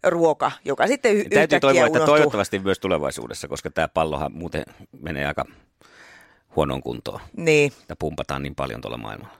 ruoka, 0.03 0.51
joka 0.65 0.87
sitten 0.87 1.15
y- 1.17 1.23
Täytyy 1.29 1.59
toivoa, 1.59 1.85
että 1.85 1.97
unohtuu. 1.97 2.15
toivottavasti 2.15 2.59
myös 2.59 2.79
tulevaisuudessa, 2.79 3.47
koska 3.47 3.69
tämä 3.69 3.87
pallohan 3.87 4.31
muuten 4.33 4.63
menee 5.01 5.25
aika 5.27 5.45
huonoon 6.55 6.81
kuntoon. 6.81 7.19
Niin, 7.37 7.71
Sitä 7.71 7.95
pumpataan 7.95 8.43
niin 8.43 8.55
paljon 8.55 8.81
tuolla 8.81 8.97
maailmalla. 8.97 9.33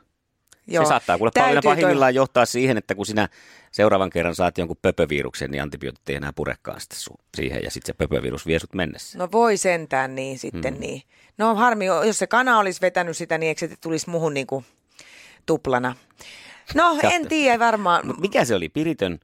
joo. 0.67 0.85
Se 0.85 0.89
saattaa 0.89 1.17
kuule 1.17 1.31
Täytyy 1.33 1.61
pahimmillaan 1.63 2.15
johtaa 2.15 2.45
siihen, 2.45 2.77
että 2.77 2.95
kun 2.95 3.05
sinä 3.05 3.29
seuraavan 3.71 4.09
kerran 4.09 4.35
saat 4.35 4.57
jonkun 4.57 4.77
pöpöviruksen, 4.81 5.51
niin 5.51 5.61
antibiootit 5.63 6.09
ei 6.09 6.15
enää 6.15 6.33
purekaan 6.33 6.81
sitä 6.81 6.95
su- 6.95 7.21
siihen 7.37 7.63
ja 7.63 7.71
sitten 7.71 7.87
se 7.93 7.97
pöpövirus 7.97 8.45
vie 8.47 8.59
sut 8.59 8.73
mennessä. 8.73 9.17
No 9.17 9.27
voi 9.31 9.57
sentään 9.57 10.15
niin 10.15 10.39
sitten 10.39 10.73
Hmm. 10.73 10.81
niin. 10.81 11.01
No 11.37 11.55
harmi, 11.55 11.85
jos 11.85 12.17
se 12.19 12.27
kana 12.27 12.59
olisi 12.59 12.81
vetänyt 12.81 13.17
sitä, 13.17 13.37
niin 13.37 13.47
eikö 13.47 13.59
se 13.67 13.75
tulisi 13.81 14.09
muhun 14.09 14.33
niin 14.33 14.47
kuin 14.47 14.65
tuplana. 15.45 15.95
No 16.75 16.99
Ja- 17.03 17.09
en 17.11 17.27
tiedä 17.27 17.59
varmaan. 17.59 18.07
No, 18.07 18.13
mikä 18.13 18.45
se 18.45 18.55
oli? 18.55 18.69
Piritön? 18.69 19.19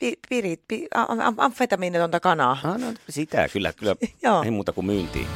Pi, 0.00 0.14
pirit, 0.28 0.60
pi, 0.68 0.86
am- 0.94 1.20
am- 1.20 1.34
amfetamiinitonta 1.38 2.20
kanaa. 2.20 2.58
Ah, 2.64 2.78
no, 2.78 2.86
sitä 3.08 3.48
kyllä, 3.48 3.72
kyllä. 3.72 3.96
Joo. 4.22 4.42
ei 4.42 4.50
muuta 4.50 4.72
kuin 4.72 4.84
myyntiin. 4.86 5.26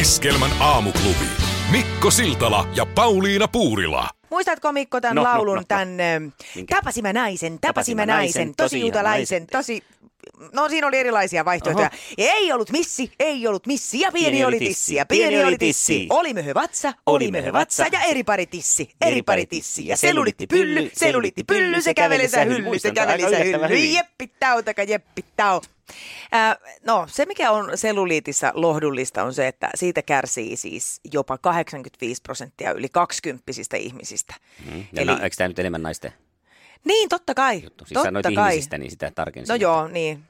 Iskelmän 0.00 0.50
aamuklubi. 0.60 1.24
Mikko 1.70 2.10
Siltala 2.10 2.68
ja 2.76 2.86
Pauliina 2.86 3.48
Puurila. 3.48 4.08
Muistatko 4.30 4.72
Mikko 4.72 5.00
tämän 5.00 5.14
No, 5.16 5.22
no, 5.22 5.28
laulun, 5.28 5.54
no, 5.54 5.60
no. 5.60 5.64
tämän 5.68 6.00
ö, 6.00 6.20
Minkä? 6.54 6.76
Tapasin 6.76 7.02
mä 7.04 7.12
naisen, 7.12 7.52
mä 7.96 8.06
naisen, 8.06 8.06
naisen, 8.06 8.54
tosi 8.56 8.90
naisen. 8.90 9.46
tosi... 9.46 9.82
No 10.52 10.68
siinä 10.68 10.86
oli 10.86 10.98
erilaisia 10.98 11.44
vaihtoehtoja. 11.44 11.90
Oho. 11.92 12.14
Ei 12.18 12.52
ollut 12.52 12.70
missi, 12.70 13.12
ei 13.18 13.46
ollut 13.46 13.66
missi 13.66 14.00
ja 14.00 14.12
pieni, 14.12 14.44
oli 14.44 14.58
tissi 14.58 14.94
ja 14.94 15.06
pieni, 15.06 15.44
oli 15.44 15.58
tissi. 15.58 16.06
Oli 16.10 16.34
möhö 16.34 16.54
vatsa, 16.54 16.92
oli 17.06 17.30
möhö 17.30 17.52
vatsa 17.52 17.86
ja 17.92 18.00
eri 18.02 18.24
pari 18.24 18.46
tissi, 18.46 18.90
eri 19.00 19.22
pari 19.22 19.46
tissi. 19.46 19.86
Ja 19.86 19.96
selulitti 19.96 20.46
pylly, 20.46 20.90
selulitti 20.92 21.44
pylly, 21.44 21.82
se 21.82 21.94
käveli 21.94 22.28
sä 22.28 22.44
hylly, 22.44 22.78
se 22.78 22.90
käveli 22.90 23.22
sä 23.22 23.44
hylly. 23.44 23.76
Jeppi 23.76 24.32
tau, 24.40 24.62
taka 24.62 24.82
jeppi 24.82 25.24
tau. 25.36 25.60
Äh, 26.34 26.56
no 26.86 27.06
se 27.10 27.26
mikä 27.26 27.50
on 27.50 27.78
selluliitissa 27.78 28.52
lohdullista 28.54 29.22
on 29.22 29.34
se, 29.34 29.48
että 29.48 29.70
siitä 29.74 30.02
kärsii 30.02 30.56
siis 30.56 31.00
jopa 31.12 31.38
85 31.38 32.22
prosenttia 32.22 32.72
yli 32.72 32.88
20 32.88 33.44
ihmisistä. 33.76 34.34
Mm. 34.64 34.78
Ja 34.92 35.02
Eli- 35.02 35.06
na, 35.06 35.20
eikö 35.22 35.36
tämä 35.36 35.48
nyt 35.48 35.58
enemmän 35.58 35.82
naisten 35.82 36.12
Niin, 36.84 37.08
totta 37.08 37.34
kai. 37.34 37.62
juttu? 37.64 37.84
Siis 37.84 37.94
totta 37.94 38.06
sanoit 38.06 38.26
kai. 38.34 38.50
ihmisistä, 38.52 38.78
niin 38.78 38.90
sitä 38.90 39.10
tarkensin. 39.14 39.52
No 39.52 39.56
joo, 39.56 39.88
niin. 39.88 40.22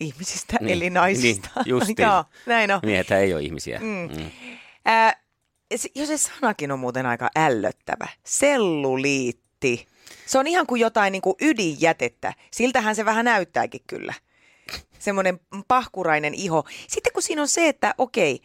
Ihmisistä, 0.00 0.56
Niin, 0.60 0.72
eli 0.72 0.90
naisista. 0.90 1.48
Niin, 1.56 1.68
justiin. 1.76 1.96
joo, 1.98 2.24
näin 2.46 2.70
on. 2.70 2.80
Miehethän 2.82 3.20
ei 3.20 3.34
ole 3.34 3.42
ihmisiä. 3.42 3.78
Mm. 3.80 4.08
Mm. 4.16 4.30
Se- 5.76 5.88
jo 5.94 6.06
se 6.06 6.16
sanakin 6.18 6.72
on 6.72 6.78
muuten 6.78 7.06
aika 7.06 7.30
ällöttävä. 7.36 8.08
Selluliitti. 8.24 9.86
Se 10.26 10.38
on 10.38 10.46
ihan 10.46 10.66
kuin 10.66 10.80
jotain 10.80 11.12
niin 11.12 11.22
kuin 11.22 11.34
ydinjätettä. 11.40 12.34
Siltähän 12.50 12.94
se 12.96 13.04
vähän 13.04 13.24
näyttääkin 13.24 13.80
kyllä. 13.86 14.14
Semmoinen 14.98 15.40
pahkurainen 15.68 16.34
iho. 16.34 16.64
Sitten 16.88 17.12
kun 17.12 17.22
siinä 17.22 17.42
on 17.42 17.48
se, 17.48 17.68
että 17.68 17.94
okei, 17.98 18.40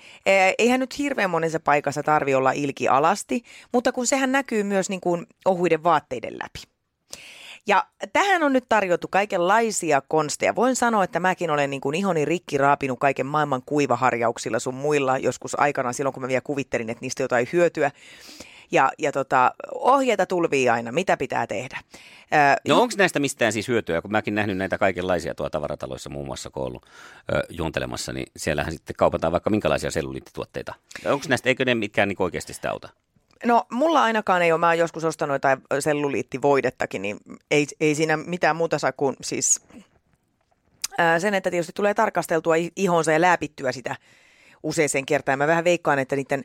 eihän 0.58 0.80
nyt 0.80 0.98
hirveän 0.98 1.30
monessa 1.30 1.60
paikassa 1.60 2.04
tarvi 2.04 2.34
olla 2.36 2.52
ilki 2.52 2.88
alasti, 2.88 3.44
mutta 3.74 3.92
kun 3.92 4.08
sehän 4.08 4.32
näkyy 4.32 4.64
myös 4.64 4.90
niin 4.90 5.02
kuin 5.02 5.26
ohuiden 5.46 5.84
vaatteiden 5.84 6.34
läpi. 6.34 6.73
Ja 7.68 7.86
tähän 8.14 8.44
on 8.44 8.54
nyt 8.54 8.66
tarjottu 8.70 9.08
kaikenlaisia 9.08 10.02
konsteja. 10.08 10.56
Voin 10.56 10.76
sanoa, 10.76 11.04
että 11.04 11.20
mäkin 11.20 11.52
olen 11.52 11.70
niin 11.70 11.82
kuin 11.82 11.96
ihoni 11.96 12.26
rikki 12.26 12.58
raapinut 12.58 13.00
kaiken 13.00 13.26
maailman 13.26 13.62
kuivaharjauksilla 13.66 14.60
sun 14.60 14.74
muilla 14.74 15.18
joskus 15.18 15.60
aikana 15.60 15.94
silloin, 15.94 16.14
kun 16.14 16.24
mä 16.24 16.28
vielä 16.28 16.42
kuvittelin, 16.42 16.90
että 16.90 17.02
niistä 17.02 17.24
jotain 17.24 17.48
hyötyä. 17.54 17.92
Ja, 18.72 18.92
ja 19.00 19.12
tota, 19.12 19.52
ohjeita 19.74 20.26
tulvii 20.26 20.70
aina, 20.70 20.92
mitä 20.92 21.18
pitää 21.18 21.48
tehdä. 21.48 21.80
Ää, 22.32 22.58
No 22.68 22.82
onko 22.82 22.94
näistä 22.98 23.20
mistään 23.20 23.54
siis 23.54 23.68
hyötyä, 23.68 24.02
kun 24.02 24.12
mäkin 24.12 24.36
nähnyt 24.36 24.58
näitä 24.58 24.78
kaikenlaisia 24.78 25.36
tuolla 25.36 25.50
tavarataloissa 25.50 26.10
muun 26.10 26.26
muassa 26.26 26.50
kun 26.50 26.64
ollut 26.64 26.86
juontelemassa, 27.50 28.14
niin 28.14 28.28
siellähän 28.38 28.74
sitten 28.74 28.96
kaupataan 28.96 29.32
vaikka 29.32 29.50
minkälaisia 29.50 29.92
selluliittituotteita. 29.92 30.74
Onko 31.06 31.26
näistä, 31.30 31.50
eikö 31.50 31.66
ne 31.66 31.76
mitkään 31.76 32.08
niin 32.10 32.22
oikeasti 32.22 32.54
sitä 32.54 32.72
auta? 32.72 32.90
No 33.46 33.66
mulla 33.72 34.04
ainakaan 34.04 34.42
ei 34.42 34.52
ole, 34.52 34.60
mä 34.60 34.68
oon 34.68 34.78
joskus 34.78 35.04
ostanut 35.04 35.36
jotain 35.36 35.62
selluliittivoidettakin, 35.80 37.02
niin 37.02 37.18
ei, 37.52 37.68
ei 37.80 37.96
siinä 37.96 38.18
mitään 38.18 38.56
muuta 38.56 38.80
saa 38.80 38.92
kuin 38.92 39.16
siis 39.22 39.62
ää, 40.98 41.20
sen, 41.20 41.34
että 41.34 41.52
tietysti 41.52 41.74
tulee 41.76 41.94
tarkasteltua 41.94 42.54
ihonsa 42.76 43.12
ja 43.12 43.22
läpittyä 43.22 43.72
sitä 43.72 43.96
useaseen 44.64 45.06
kertaan. 45.06 45.38
Mä 45.38 45.48
vähän 45.48 45.64
veikkaan, 45.64 46.00
että 46.00 46.16
niiden 46.16 46.44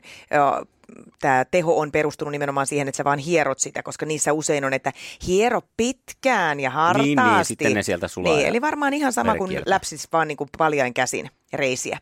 tämä 1.19 1.45
teho 1.45 1.79
on 1.79 1.91
perustunut 1.91 2.31
nimenomaan 2.31 2.67
siihen, 2.67 2.87
että 2.87 2.97
sä 2.97 3.03
vaan 3.03 3.19
hierot 3.19 3.59
sitä, 3.59 3.83
koska 3.83 4.05
niissä 4.05 4.33
usein 4.33 4.65
on, 4.65 4.73
että 4.73 4.93
hiero 5.27 5.61
pitkään 5.77 6.59
ja 6.59 6.69
hartaasti. 6.69 7.15
Niin, 7.15 7.35
niin, 7.35 7.45
sitten 7.45 7.73
ne 7.73 7.83
sieltä 7.83 8.07
sulaa 8.07 8.35
Niin, 8.35 8.47
eli 8.47 8.61
varmaan 8.61 8.93
ihan 8.93 9.13
sama 9.13 9.35
kuin 9.35 9.61
läpsis 9.65 10.07
vaan 10.11 10.27
niin 10.27 10.37
kuin 10.37 10.49
paljain 10.57 10.93
käsin 10.93 11.29
reisiä. 11.53 11.97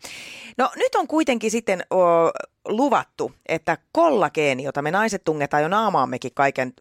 No 0.58 0.72
nyt 0.76 0.96
on 0.96 1.08
kuitenkin 1.08 1.52
sitten 1.52 1.82
o, 1.94 1.98
luvattu, 2.68 3.32
että 3.46 3.78
kollageeni, 3.92 4.64
jota 4.64 4.82
me 4.82 4.92
naiset 4.92 5.24
tungetaan 5.24 5.64
jo 5.64 5.70
naamaammekin 5.70 6.32
kaiken 6.34 6.74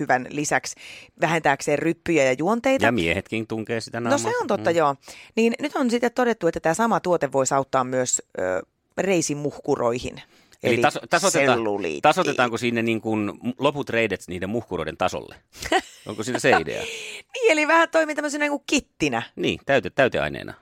hyvän 0.00 0.26
lisäksi 0.30 0.76
vähentääkseen 1.20 1.78
ryppyjä 1.78 2.24
ja 2.24 2.32
juonteita. 2.38 2.84
Ja 2.84 2.92
miehetkin 2.92 3.46
tunkee 3.46 3.80
sitä 3.80 4.00
No 4.00 4.10
naamaa. 4.10 4.18
se 4.18 4.38
on 4.40 4.46
totta, 4.46 4.70
mm. 4.70 4.76
joo. 4.76 4.94
Niin 5.36 5.54
nyt 5.60 5.76
on 5.76 5.90
sitten 5.90 6.12
todettu, 6.12 6.46
että 6.46 6.60
tämä 6.60 6.74
sama 6.74 7.00
tuote 7.00 7.32
voisi 7.32 7.54
auttaa 7.54 7.84
myös 7.84 8.22
ö, 8.38 8.62
reisimuhkuroihin. 8.98 10.22
Eli 10.62 10.78
taso, 10.78 11.00
tasotetaan, 11.10 11.60
tasotetaanko 12.02 12.58
sinne 12.58 12.82
niin 12.82 13.00
kuin 13.00 13.32
loput 13.58 13.90
reidet 13.90 14.20
niiden 14.28 14.50
muhkuroiden 14.50 14.96
tasolle? 14.96 15.34
Onko 16.06 16.22
siinä 16.22 16.38
se 16.38 16.50
idea? 16.60 16.82
Niin, 16.82 17.52
eli 17.52 17.68
vähän 17.68 17.88
toimii 17.88 18.14
tämmöisenä 18.14 18.44
niin 18.44 18.50
kuin 18.50 18.62
kittinä. 18.66 19.22
Niin, 19.36 19.60
täyte, 19.66 19.90
täyteaineena. 19.90 20.54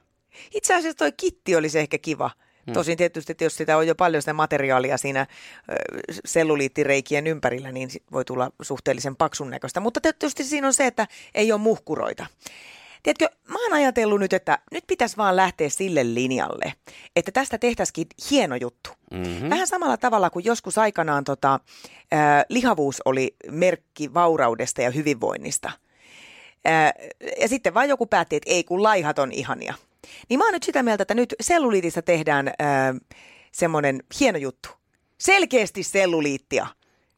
Itse 0.54 0.74
asiassa 0.74 0.98
toi 0.98 1.12
kitti 1.12 1.56
olisi 1.56 1.78
ehkä 1.78 1.98
kiva. 1.98 2.30
Hmm. 2.66 2.74
Tosin 2.74 2.96
tietysti, 2.96 3.32
että 3.32 3.44
jos 3.44 3.56
sitä 3.56 3.76
on 3.76 3.86
jo 3.86 3.94
paljon 3.94 4.22
sitä 4.22 4.32
materiaalia 4.32 4.98
siinä 4.98 5.26
selluliittireikien 6.24 7.26
ympärillä, 7.26 7.72
niin 7.72 7.90
voi 8.12 8.24
tulla 8.24 8.50
suhteellisen 8.62 9.16
paksun 9.16 9.50
näköistä. 9.50 9.80
Mutta 9.80 10.00
tietysti 10.00 10.44
siinä 10.44 10.66
on 10.66 10.74
se, 10.74 10.86
että 10.86 11.06
ei 11.34 11.52
ole 11.52 11.60
muhkuroita. 11.60 12.26
Tiedätkö, 13.02 13.28
mä 13.48 13.62
oon 13.62 13.72
ajatellut 13.72 14.20
nyt, 14.20 14.32
että 14.32 14.58
nyt 14.72 14.84
pitäisi 14.86 15.16
vaan 15.16 15.36
lähteä 15.36 15.68
sille 15.68 16.14
linjalle, 16.14 16.72
että 17.16 17.32
tästä 17.32 17.58
tehtäisikin 17.58 18.06
hieno 18.30 18.56
juttu. 18.56 18.90
Mm-hmm. 19.10 19.50
Vähän 19.50 19.66
samalla 19.66 19.96
tavalla 19.96 20.30
kuin 20.30 20.44
joskus 20.44 20.78
aikanaan 20.78 21.24
tota, 21.24 21.60
ää, 22.12 22.44
lihavuus 22.48 23.02
oli 23.04 23.36
merkki 23.50 24.14
vauraudesta 24.14 24.82
ja 24.82 24.90
hyvinvoinnista. 24.90 25.70
Ää, 26.64 26.92
ja 27.40 27.48
sitten 27.48 27.74
vaan 27.74 27.88
joku 27.88 28.06
päätti, 28.06 28.36
että 28.36 28.50
ei 28.50 28.64
kun 28.64 28.82
laihat 28.82 29.18
on 29.18 29.32
ihania. 29.32 29.74
Niin 30.28 30.38
mä 30.38 30.44
oon 30.44 30.52
nyt 30.52 30.62
sitä 30.62 30.82
mieltä, 30.82 31.02
että 31.02 31.14
nyt 31.14 31.34
selluliitista 31.40 32.02
tehdään 32.02 32.50
ää, 32.58 32.94
semmoinen 33.52 34.02
hieno 34.20 34.38
juttu. 34.38 34.68
Selkeästi 35.18 35.82
selluliittia. 35.82 36.66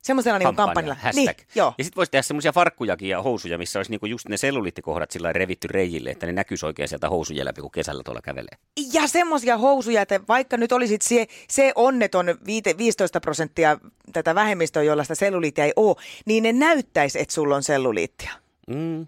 Semmoisella 0.03 0.39
niin 0.39 0.57
kampanjalla. 0.57 0.95
Hashtag. 0.95 1.37
Niin, 1.37 1.47
joo. 1.55 1.75
Ja 1.79 1.85
sitten 1.85 1.97
voisi 1.97 2.11
tehdä 2.11 2.23
semmoisia 2.23 2.53
farkkujakin 2.53 3.09
ja 3.09 3.23
housuja, 3.23 3.59
missä 3.59 3.79
olisi 3.79 3.91
niinku 3.91 4.07
just 4.07 4.29
ne 4.29 4.37
selluliittikohdat 4.37 5.11
sillä 5.11 5.33
revitty 5.33 5.69
reijille, 5.69 6.11
että 6.11 6.27
ne 6.27 6.33
näkyisi 6.33 6.67
oikein 6.67 6.89
sieltä 6.89 7.09
housujen 7.09 7.45
läpi, 7.45 7.61
kun 7.61 7.71
kesällä 7.71 8.03
tuolla 8.03 8.23
kävelee. 8.23 8.59
Ja 8.93 9.07
semmoisia 9.09 9.59
housuja, 9.59 10.03
että 10.03 10.21
vaikka 10.29 10.57
nyt 10.57 10.73
olisit 10.73 11.03
se, 11.03 11.27
se 11.49 11.73
onneton 11.75 12.27
viite- 12.47 12.79
15 12.79 13.21
prosenttia 13.21 13.79
tätä 14.13 14.35
vähemmistöä, 14.35 14.83
jolla 14.83 15.05
sitä 15.05 15.15
selluliittia 15.15 15.65
ei 15.65 15.73
ole, 15.77 15.97
niin 16.27 16.43
ne 16.43 16.53
näyttäisi, 16.53 17.21
että 17.21 17.35
sulla 17.35 17.57
on 17.57 17.63
selluliittia. 17.63 18.33
Mm. 18.67 19.07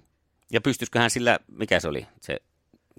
Ja 0.53 0.61
pystyisiköhän 0.61 1.11
sillä, 1.11 1.39
mikä 1.53 1.81
se 1.81 1.89
oli, 1.89 2.07
se 2.21 2.39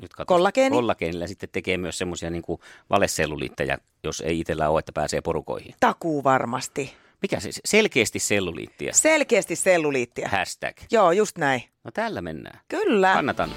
nyt 0.02 0.14
katso, 0.14 0.34
Kollageeni? 0.34 0.76
Kollageenilla 0.76 1.28
sitten 1.28 1.50
tekee 1.52 1.78
myös 1.78 1.98
semmoisia 1.98 2.30
niinku 2.30 2.60
valeselluliitteja, 2.90 3.78
jos 4.04 4.22
ei 4.22 4.40
itsellä 4.40 4.70
ole, 4.70 4.80
että 4.80 4.92
pääsee 4.92 5.22
porukoihin. 5.22 5.76
Takuu 5.80 6.24
varmasti. 6.24 6.94
Mikä 7.22 7.40
se, 7.40 7.50
selkeästi 7.66 8.20
selluliittiä? 8.20 8.92
Selkeästi 8.94 9.56
selluliittia. 9.56 10.30
Hashtag. 10.30 10.78
Joo, 10.92 11.12
just 11.12 11.38
näin. 11.38 11.64
No 11.84 11.92
tällä 11.92 12.22
mennään. 12.22 12.60
Kyllä. 12.68 13.14
Kannatan. 13.14 13.50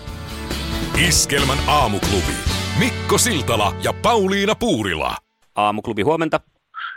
Iskelmän 1.09 1.59
aamuklubi. 1.67 2.33
Mikko 2.79 3.19
Siltala 3.19 3.75
ja 3.83 3.93
Pauliina 3.93 4.55
Puurila. 4.55 5.17
Aamuklubi 5.55 6.03
huomenta. 6.03 6.41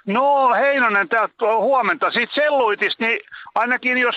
No 0.07 0.53
Heinonen, 0.53 1.09
täältä 1.09 1.33
huomenta. 1.57 2.11
Sitten 2.11 2.43
selluitis, 2.43 2.99
niin 2.99 3.19
ainakin 3.55 3.97
jos 3.97 4.15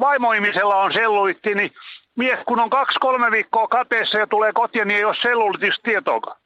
vaimoimisella 0.00 0.76
on 0.76 0.92
selluitti, 0.92 1.54
niin 1.54 1.70
mies 2.16 2.38
kun 2.48 2.60
on 2.60 2.70
kaksi-kolme 2.70 3.30
viikkoa 3.30 3.68
kateessa 3.68 4.18
ja 4.18 4.26
tulee 4.26 4.52
kotiin, 4.52 4.88
niin 4.88 4.98
ei 4.98 5.04
ole 5.04 5.16
sellulitis 5.22 5.80
tietoakaan. 5.82 6.36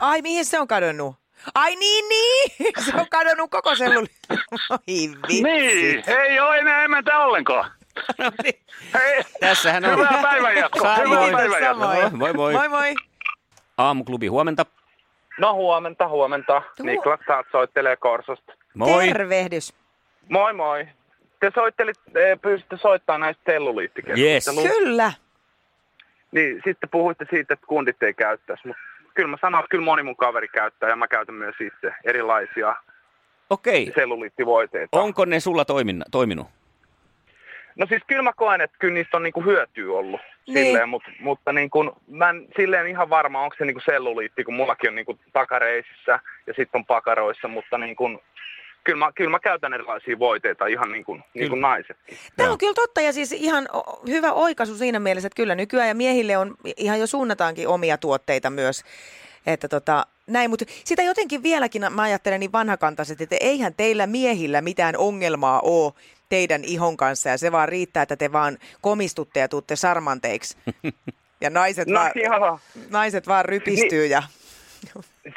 Ai, 0.00 0.22
mihin 0.22 0.44
se 0.44 0.60
on 0.60 0.68
kadonnut? 0.68 1.16
Ai 1.54 1.76
niin, 1.76 2.04
niin! 2.08 2.50
Se 2.84 2.92
on 3.00 3.06
kadonnut 3.10 3.50
koko 3.50 3.74
selluli. 3.74 4.06
Oi 4.70 4.78
vitsi. 5.28 5.42
Niin, 5.42 6.04
ei 6.06 6.40
ole 6.40 6.58
enää 6.58 6.84
emäntä 6.84 7.18
ollenkaan. 7.18 7.70
No 8.18 8.30
niin. 8.42 8.60
Hei, 8.94 9.22
Tässähän 9.40 9.84
on. 9.84 9.90
hyvää 9.90 10.18
päivänjatkoa. 10.22 10.94
Hyvää 10.96 11.30
päivänjatkoa. 11.32 11.94
Samoin. 11.94 12.18
Moi 12.18 12.32
moi. 12.32 12.52
Moi 12.52 12.68
moi. 12.68 12.94
Aamuklubi, 13.78 14.26
huomenta. 14.26 14.66
No 15.38 15.54
huomenta, 15.54 16.08
huomenta. 16.08 16.62
Hu- 16.80 16.82
Niklas 16.86 17.20
taas 17.26 17.46
soittelee 17.52 17.96
Korsosta. 17.96 18.52
Moi. 18.74 19.08
Tervehdys. 19.08 19.74
Moi 20.28 20.52
moi. 20.52 20.86
Te 21.44 21.50
soittelit, 21.54 21.96
eh, 22.14 22.40
pyysitte 22.42 22.76
soittaa 22.76 23.18
näistä 23.18 23.42
selluliittikeskusteluista. 23.52 24.74
Kyllä. 24.78 25.12
Niin 26.32 26.60
sitten 26.64 26.88
puhuitte 26.90 27.26
siitä, 27.30 27.54
että 27.54 27.66
kundit 27.66 28.02
ei 28.02 28.14
käyttäisi, 28.14 28.66
mutta 28.66 28.82
kyllä 29.14 29.28
mä 29.28 29.36
sanon, 29.40 29.60
että 29.60 29.68
kyllä 29.70 29.84
moni 29.84 30.02
mun 30.02 30.16
kaveri 30.16 30.48
käyttää 30.48 30.88
ja 30.88 30.96
mä 30.96 31.08
käytän 31.08 31.34
myös 31.34 31.54
itse 31.60 31.94
erilaisia 32.04 32.76
Okei. 33.50 33.92
selluliittivoiteita. 33.94 35.00
Onko 35.00 35.24
ne 35.24 35.40
sulla 35.40 35.64
toiminna, 35.64 36.04
toiminut? 36.10 36.46
No 37.76 37.86
siis 37.86 38.02
kyllä 38.06 38.22
mä 38.22 38.32
koen, 38.36 38.60
että 38.60 38.76
kyllä 38.78 38.94
niistä 38.94 39.16
on 39.16 39.22
niinku 39.22 39.42
hyötyä 39.44 39.92
ollut 39.92 40.20
Niin. 40.46 40.66
silleen, 40.66 40.88
mutta, 40.88 41.10
mutta 41.20 41.52
niin 41.52 41.70
kuin, 41.70 41.90
mä 42.08 42.30
en 42.30 42.46
silleen 42.56 42.86
ihan 42.86 43.10
varma, 43.10 43.42
onko 43.42 43.56
se 43.58 43.64
niinku 43.64 43.82
selluliitti, 43.84 44.44
kun 44.44 44.54
mullakin 44.54 44.88
on 44.90 44.94
niinku 44.94 45.18
takareisissä 45.32 46.20
ja 46.46 46.54
sitten 46.56 46.78
on 46.78 46.86
pakaroissa, 46.86 47.48
mutta 47.48 47.78
niin 47.78 47.96
kuin, 47.96 48.18
kyllä, 48.84 48.98
mä, 48.98 49.12
kyllä 49.12 49.30
mä 49.30 49.38
käytän 49.38 49.74
erilaisia 49.74 50.18
voiteita 50.18 50.66
ihan 50.66 50.92
niin 50.92 51.04
kuin, 51.04 51.24
niin 51.34 51.48
kuin 51.48 51.60
naisetkin. 51.60 52.18
Tämä 52.36 52.50
on 52.50 52.58
kyllä 52.58 52.74
totta 52.74 53.00
ja 53.00 53.12
siis 53.12 53.32
ihan 53.32 53.68
hyvä 54.06 54.32
oikaisu 54.32 54.76
siinä 54.76 54.98
mielessä, 54.98 55.26
että 55.26 55.36
kyllä 55.36 55.54
nykyään 55.54 55.88
ja 55.88 55.94
miehille 55.94 56.36
on 56.36 56.54
ihan 56.76 57.00
jo 57.00 57.06
suunnataankin 57.06 57.68
omia 57.68 57.98
tuotteita 57.98 58.50
myös. 58.50 58.84
Että 59.46 59.68
tota, 59.68 60.06
näin, 60.26 60.50
mutta 60.50 60.64
sitä 60.84 61.02
jotenkin 61.02 61.42
vieläkin 61.42 61.82
mä 61.90 62.02
ajattelen 62.02 62.40
niin 62.40 62.52
vanhakantaisesti, 62.52 63.24
että 63.24 63.36
eihän 63.40 63.74
teillä 63.74 64.06
miehillä 64.06 64.60
mitään 64.60 64.96
ongelmaa 64.96 65.60
ole 65.60 65.92
teidän 66.28 66.64
ihon 66.64 66.96
kanssa 66.96 67.28
ja 67.28 67.38
se 67.38 67.52
vaan 67.52 67.68
riittää, 67.68 68.02
että 68.02 68.16
te 68.16 68.32
vaan 68.32 68.58
komistutte 68.80 69.40
ja 69.40 69.48
tuutte 69.48 69.76
sarmanteiksi. 69.76 70.56
Ja 71.40 71.50
naiset, 71.50 71.88
No 71.88 72.00
vaan, 72.00 72.12
joo, 72.14 72.60
naiset 72.90 73.26
vaan 73.26 73.44
rypistyy 73.44 74.06
ja... 74.06 74.22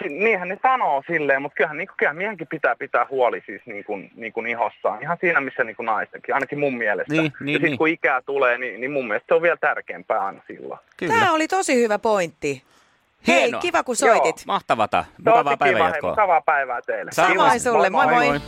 niinhän 0.09 0.47
ne 0.47 0.57
sanoo 0.61 1.03
silleen, 1.07 1.41
mutta 1.41 1.55
kyllähän, 1.55 1.77
niin 1.77 1.87
kuin, 1.87 1.97
kyllähän 1.97 2.17
miehenkin 2.17 2.47
pitää 2.47 2.75
pitää 2.75 3.05
huoli 3.09 3.43
siis 3.45 3.61
niin 3.65 3.83
kuin, 3.83 4.11
niin 4.15 4.33
kuin 4.33 4.47
ihossaan. 4.47 5.01
Ihan 5.01 5.17
siinä, 5.21 5.41
missä 5.41 5.63
niin 5.63 5.75
kuin 5.75 5.85
naistenkin, 5.85 6.35
ainakin 6.35 6.59
mun 6.59 6.77
mielestä. 6.77 7.13
Niin, 7.13 7.23
ja 7.23 7.31
niin, 7.39 7.53
sitten 7.53 7.69
niin. 7.69 7.77
kun 7.77 7.87
ikää 7.87 8.21
tulee, 8.21 8.57
niin, 8.57 8.81
niin 8.81 8.91
mun 8.91 9.07
mielestä 9.07 9.25
se 9.27 9.33
on 9.33 9.41
vielä 9.41 9.57
tärkeämpää 9.57 10.25
aina 10.25 10.41
silloin. 10.47 10.79
Tämä 11.07 11.33
oli 11.33 11.47
tosi 11.47 11.75
hyvä 11.75 11.99
pointti. 11.99 12.63
Hei, 13.27 13.41
Hienoa. 13.41 13.61
kiva 13.61 13.83
kun 13.83 13.95
soitit. 13.95 14.45
Mahtavata. 14.45 15.05
Tosi 15.05 15.17
Mukavaa 15.17 15.43
kiva, 15.43 15.65
hei, 15.65 15.73
päivänjatkoa. 15.73 16.09
mukavaa 16.09 16.41
päivää 16.41 16.81
teille. 16.81 17.11
Samoin 17.11 17.59
sulle, 17.59 17.89
moi 17.89 18.07
moi. 18.07 18.41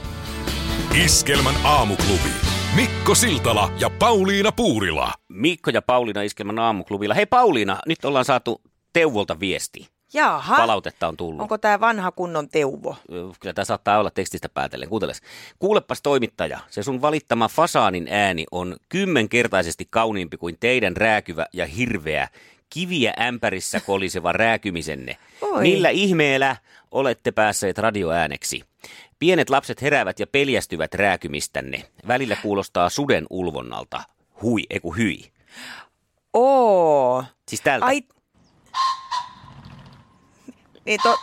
Iskelmän 1.05 1.55
aamuklubi. 1.63 2.29
Mikko 2.75 3.15
Siltala 3.15 3.71
ja 3.79 3.89
Pauliina 3.99 4.51
Puurila. 4.51 5.11
Mikko 5.27 5.71
ja 5.73 5.81
Pauliina 5.81 6.21
Iskelmän 6.21 6.59
aamuklubilla. 6.59 7.13
Hei 7.13 7.25
Pauliina, 7.25 7.77
nyt 7.87 8.05
ollaan 8.05 8.25
saatu 8.25 8.61
Teuvolta 8.93 9.39
viesti. 9.39 9.87
Jaha, 10.13 10.55
Palautetta 10.57 11.07
on 11.07 11.17
tullut. 11.17 11.41
onko 11.41 11.57
tämä 11.57 11.79
vanha 11.79 12.11
kunnon 12.11 12.49
teuvo? 12.49 12.95
Kyllä 13.39 13.53
tämä 13.53 13.65
saattaa 13.65 13.99
olla 13.99 14.11
tekstistä 14.11 14.49
päätellen. 14.49 14.89
Kuunteles. 14.89 15.21
Kuulepas 15.59 16.01
toimittaja, 16.01 16.59
se 16.69 16.83
sun 16.83 17.01
valittama 17.01 17.47
fasaanin 17.47 18.07
ääni 18.11 18.45
on 18.51 18.77
kymmenkertaisesti 18.89 19.87
kauniimpi 19.89 20.37
kuin 20.37 20.57
teidän 20.59 20.97
rääkyvä 20.97 21.45
ja 21.53 21.65
hirveä 21.65 22.27
kiviä 22.69 23.13
ämpärissä 23.21 23.79
koliseva 23.85 24.31
rääkymisenne. 24.31 25.17
Oi. 25.41 25.61
Millä 25.61 25.89
ihmeellä 25.89 26.55
olette 26.91 27.31
päässeet 27.31 27.77
radioääneksi? 27.77 28.63
Pienet 29.19 29.49
lapset 29.49 29.81
heräävät 29.81 30.19
ja 30.19 30.27
peljästyvät 30.27 30.93
rääkymistänne. 30.93 31.83
Välillä 32.07 32.35
kuulostaa 32.35 32.89
suden 32.89 33.25
ulvonnalta. 33.29 34.03
Hui, 34.41 34.61
eiku 34.69 34.91
hyi. 34.91 35.31
Oo. 36.33 37.23
Siis 37.47 37.61
tältä. 37.61 37.85
Ai. 37.85 38.01
Niin 40.89 40.99
to... 41.03 41.19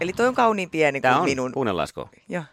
Eli 0.00 0.12
toi 0.12 0.26
on 0.28 0.34
kauniin 0.34 0.70
pieni 0.70 1.00
kuin 1.00 1.02
Tää 1.02 1.18
on, 1.18 1.24
minun. 1.24 1.52
kuunnellaanko? 1.52 2.08
Ja. 2.28 2.44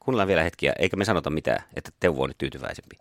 Kuunnellaan 0.00 0.28
vielä 0.28 0.42
hetkiä, 0.42 0.72
eikä 0.78 0.96
me 0.96 1.04
sanota 1.04 1.30
mitään, 1.30 1.64
että 1.76 1.90
Teuvo 2.00 2.22
on 2.22 2.30
nyt 2.30 2.38
tyytyväisempi. 2.38 2.96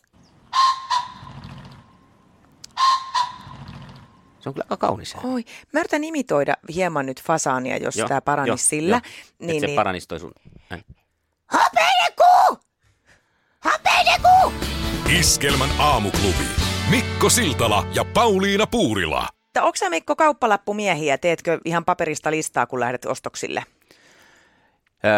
Se 4.40 4.50
on 4.50 4.54
kyllä 4.54 4.66
aika 4.70 4.78
kaunis. 4.78 5.16
Oi, 5.24 5.44
mä 5.74 5.80
yritän 5.80 6.04
imitoida 6.04 6.54
hieman 6.76 7.06
nyt 7.06 7.22
fasaania, 7.24 7.78
jos 7.78 7.96
Joo, 7.96 8.08
tämä 8.08 8.22
paranisi 8.22 8.52
joo, 8.52 8.58
sillä. 8.82 9.02
joo. 9.40 9.52
Et 9.56 9.60
se 9.60 9.76
paranisi 9.76 10.08
toi 10.08 10.20
sun... 10.20 10.32
ääni. 10.70 10.84
Hapeneku! 11.46 12.64
Hapeneku! 13.60 14.54
Iskelmän 15.20 15.70
aamuklubi. 15.80 16.46
Mikko 16.90 17.30
Siltala 17.30 17.88
ja 17.94 18.06
Pauliina 18.06 18.68
Puurila. 18.68 19.28
Onko 19.62 19.76
sä 19.76 19.90
Mikko 19.90 20.16
kauppalappumiehiä? 20.16 21.18
Teetkö 21.18 21.60
ihan 21.66 21.86
paperista 21.86 22.32
listaa, 22.32 22.66
kun 22.66 22.80
lähdet 22.80 23.06
ostoksille? 23.06 23.64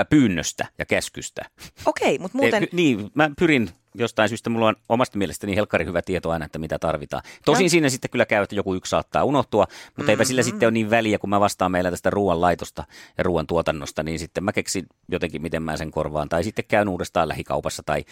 Pyynnöstä 0.09 0.67
ja 0.77 0.85
käskystä. 0.85 1.41
Okei, 1.85 2.19
mutta 2.19 2.37
muuten... 2.37 2.63
Ei, 2.63 2.69
niin, 2.71 3.11
mä 3.13 3.29
pyrin 3.39 3.69
jostain 3.95 4.29
syystä, 4.29 4.49
mulla 4.49 4.67
on 4.67 4.75
omasta 4.89 5.17
mielestäni 5.17 5.55
helkkari 5.55 5.85
hyvä 5.85 6.01
tieto 6.01 6.29
aina, 6.29 6.45
että 6.45 6.59
mitä 6.59 6.79
tarvitaan. 6.79 7.23
Tosin 7.45 7.63
Joo. 7.63 7.69
siinä 7.69 7.89
sitten 7.89 8.11
kyllä 8.11 8.25
käy, 8.25 8.43
että 8.43 8.55
joku 8.55 8.75
yksi 8.75 8.89
saattaa 8.89 9.23
unohtua, 9.23 9.63
mutta 9.63 9.91
mm-hmm. 9.97 10.09
eipä 10.09 10.23
sillä 10.23 10.43
sitten 10.43 10.67
ole 10.67 10.71
niin 10.71 10.89
väliä, 10.89 11.19
kun 11.19 11.29
mä 11.29 11.39
vastaan 11.39 11.71
meillä 11.71 11.91
tästä 11.91 12.09
ruoan 12.09 12.41
laitosta 12.41 12.83
ja 13.17 13.23
ruoan 13.23 13.47
tuotannosta, 13.47 14.03
niin 14.03 14.19
sitten 14.19 14.43
mä 14.43 14.53
keksin 14.53 14.85
jotenkin, 15.07 15.41
miten 15.41 15.63
mä 15.63 15.77
sen 15.77 15.91
korvaan. 15.91 16.29
Tai 16.29 16.43
sitten 16.43 16.65
käyn 16.67 16.89
uudestaan 16.89 17.27
lähikaupassa 17.27 17.83
tai 17.85 18.05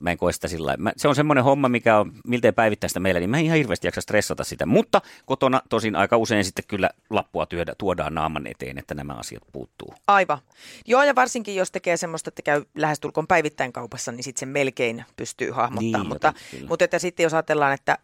mä 0.00 0.10
en 0.10 0.16
koe 0.18 0.32
sitä 0.32 0.48
sillä. 0.48 0.74
Mä- 0.78 0.92
Se 0.96 1.08
on 1.08 1.14
semmoinen 1.14 1.44
homma, 1.44 1.68
mikä 1.68 1.98
on 1.98 2.12
miltei 2.26 2.52
päivittäistä 2.52 3.00
meillä, 3.00 3.20
niin 3.20 3.30
mä 3.30 3.38
en 3.38 3.44
ihan 3.44 3.58
hirveästi 3.58 3.86
jaksa 3.86 4.00
stressata 4.00 4.44
sitä. 4.44 4.66
Mutta 4.66 5.00
kotona 5.26 5.62
tosin 5.68 5.96
aika 5.96 6.16
usein 6.16 6.44
sitten 6.44 6.64
kyllä 6.68 6.90
lappua 7.10 7.46
työdä, 7.46 7.74
tuodaan 7.78 8.14
naaman 8.14 8.46
eteen, 8.46 8.78
että 8.78 8.94
nämä 8.94 9.12
asiat 9.12 9.42
puuttuu. 9.52 9.94
Aivan. 10.06 10.38
Joo, 10.86 11.02
ja 11.02 11.14
varsinkin 11.14 11.56
jos 11.56 11.70
tekee 11.70 11.96
semmoista, 11.96 12.28
että 12.28 12.42
käy 12.42 12.64
lähestulkoon 12.74 13.26
päivittäin 13.26 13.72
kaupassa, 13.72 14.12
niin 14.12 14.24
sitten 14.24 14.40
se 14.40 14.46
melkein 14.46 15.04
pystyy 15.16 15.50
hahmottamaan. 15.50 16.00
Niin, 16.02 16.08
mutta, 16.08 16.32
kyllä. 16.50 16.68
mutta 16.68 16.84
että 16.84 16.98
sitten 16.98 17.24
jos 17.24 17.34
ajatellaan, 17.34 17.72
että 17.72 17.98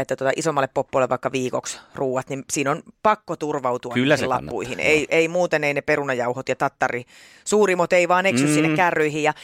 että 0.00 0.16
tota 0.16 0.30
isommalle 0.36 0.68
poppolle 0.74 1.08
vaikka 1.08 1.32
viikoksi 1.32 1.80
ruuat, 1.94 2.28
niin 2.28 2.44
siinä 2.52 2.70
on 2.70 2.82
pakko 3.02 3.36
turvautua 3.36 3.94
Kyllä 3.94 4.16
se 4.16 4.26
lappuihin. 4.26 4.76
kannattaa, 4.76 4.92
Ei, 4.92 5.06
ei 5.10 5.28
muuten 5.28 5.64
ei 5.64 5.74
ne 5.74 5.80
perunajauhot 5.80 6.48
ja 6.48 6.56
tattari 6.56 7.04
suurimot 7.44 7.92
ei 7.92 8.08
vaan 8.08 8.26
eksy 8.26 8.46
mm. 8.46 8.54
sinne 8.54 8.76
kärryihin. 8.76 9.22
Ja, 9.22 9.34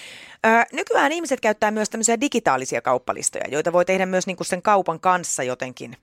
ö, 0.46 0.48
nykyään 0.72 1.12
ihmiset 1.12 1.40
käyttää 1.40 1.70
myös 1.70 1.90
tämmöisiä 1.90 2.20
digitaalisia 2.20 2.82
kauppalistoja, 2.82 3.44
joita 3.48 3.72
voi 3.72 3.84
tehdä 3.84 4.06
myös 4.06 4.26
niinku 4.26 4.44
sen 4.44 4.62
kaupan 4.62 5.00
kanssa 5.00 5.42
jotenkin. 5.42 5.96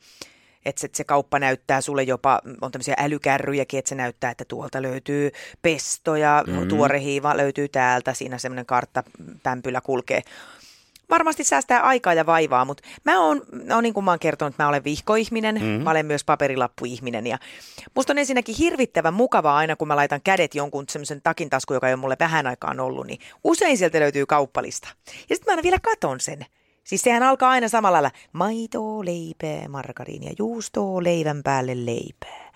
Että 0.66 0.82
se, 0.82 0.90
se 0.94 1.04
kauppa 1.04 1.40
näyttää 1.40 1.82
sulle 1.82 2.04
jopa, 2.04 2.42
on 2.62 2.72
tämmöisiä 2.72 2.96
älykärryjäkin, 2.98 3.78
että 3.80 3.90
se 3.90 3.96
näyttää, 3.96 4.32
että 4.32 4.46
tuolta 4.46 4.82
löytyy 4.82 5.32
pesto 5.62 6.16
ja 6.16 6.44
mm. 6.48 6.68
tuore 6.68 7.02
hiiva 7.02 7.38
löytyy 7.38 7.68
täältä. 7.70 8.14
Siinä 8.14 8.38
semmoinen 8.38 8.66
kartta, 8.66 9.04
pämpylä 9.44 9.82
kulkee. 9.82 10.22
Varmasti 11.10 11.44
säästää 11.44 11.82
aikaa 11.82 12.14
ja 12.14 12.26
vaivaa, 12.26 12.66
mutta 12.66 12.84
mä 13.06 13.22
oon, 13.22 13.42
no 13.64 13.82
niin 13.82 13.94
kuin 13.94 14.04
mä 14.04 14.12
oon 14.12 14.20
kertonut, 14.20 14.58
mä 14.60 14.68
olen 14.68 14.84
vihkoihminen, 14.84 15.56
mm. 15.56 15.84
mä 15.84 15.92
olen 15.92 16.06
myös 16.06 16.24
paperilappuihminen 16.24 17.28
ja 17.28 17.38
musta 17.96 18.14
on 18.14 18.18
ensinnäkin 18.18 18.56
hirvittävän 18.56 19.14
mukavaa 19.14 19.58
aina, 19.58 19.76
kun 19.76 19.88
mä 19.88 19.96
laitan 19.96 20.22
kädet 20.24 20.56
jonkun 20.56 20.86
semmoisen 20.90 21.22
takin 21.22 21.50
tasku, 21.50 21.74
joka 21.74 21.88
ei 21.88 21.94
ole 21.94 22.02
mulle 22.02 22.18
vähän 22.20 22.48
aikaan 22.48 22.80
ollut, 22.80 23.08
niin 23.08 23.20
usein 23.44 23.78
sieltä 23.78 24.00
löytyy 24.00 24.26
kauppalista. 24.26 24.88
Ja 25.30 25.36
sitten 25.36 25.46
mä 25.46 25.52
aina 25.52 25.64
vielä 25.64 25.80
katon 25.80 26.20
sen. 26.20 26.46
Siis 26.84 27.02
sehän 27.02 27.24
alkaa 27.24 27.50
aina 27.50 27.68
samalla 27.68 27.94
lailla. 27.94 28.12
Maitoa, 28.34 29.06
leipää, 29.06 29.68
margariinia, 29.68 30.34
juustoa, 30.40 31.04
leivän 31.04 31.44
päälle 31.44 31.86
leipää. 31.86 32.52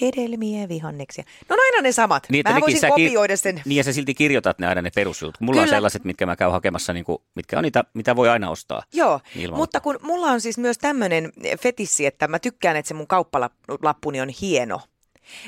Hedelmiä, 0.00 0.68
vihanneksia. 0.68 1.24
No 1.48 1.56
aina 1.74 1.82
ne 1.82 1.92
samat. 1.92 2.26
Niin, 2.30 2.44
Mä 2.52 2.60
voisin 2.60 2.90
kopioida 2.90 3.36
sen. 3.36 3.62
Niin 3.64 3.76
ja 3.76 3.84
sä 3.84 3.92
silti 3.92 4.14
kirjoitat 4.14 4.58
ne 4.58 4.66
aina 4.66 4.82
ne 4.82 4.90
perusjutut. 4.94 5.40
Mulla 5.40 5.60
on 5.60 5.64
Kyllä. 5.64 5.76
sellaiset, 5.76 6.04
mitkä 6.04 6.26
mä 6.26 6.36
käyn 6.36 6.52
hakemassa, 6.52 6.92
niin 6.92 7.04
kuin, 7.04 7.18
mitkä 7.34 7.56
on 7.58 7.62
niitä, 7.62 7.84
mitä 7.94 8.16
voi 8.16 8.28
aina 8.28 8.50
ostaa. 8.50 8.82
Joo, 8.92 9.20
Ilman- 9.36 9.58
mutta 9.58 9.80
kun 9.80 9.98
mulla 10.02 10.26
on 10.26 10.40
siis 10.40 10.58
myös 10.58 10.78
tämmöinen 10.78 11.32
fetissi, 11.60 12.06
että 12.06 12.28
mä 12.28 12.38
tykkään, 12.38 12.76
että 12.76 12.88
se 12.88 12.94
mun 12.94 13.06
kauppalappuni 13.06 14.20
on 14.20 14.28
hieno. 14.28 14.80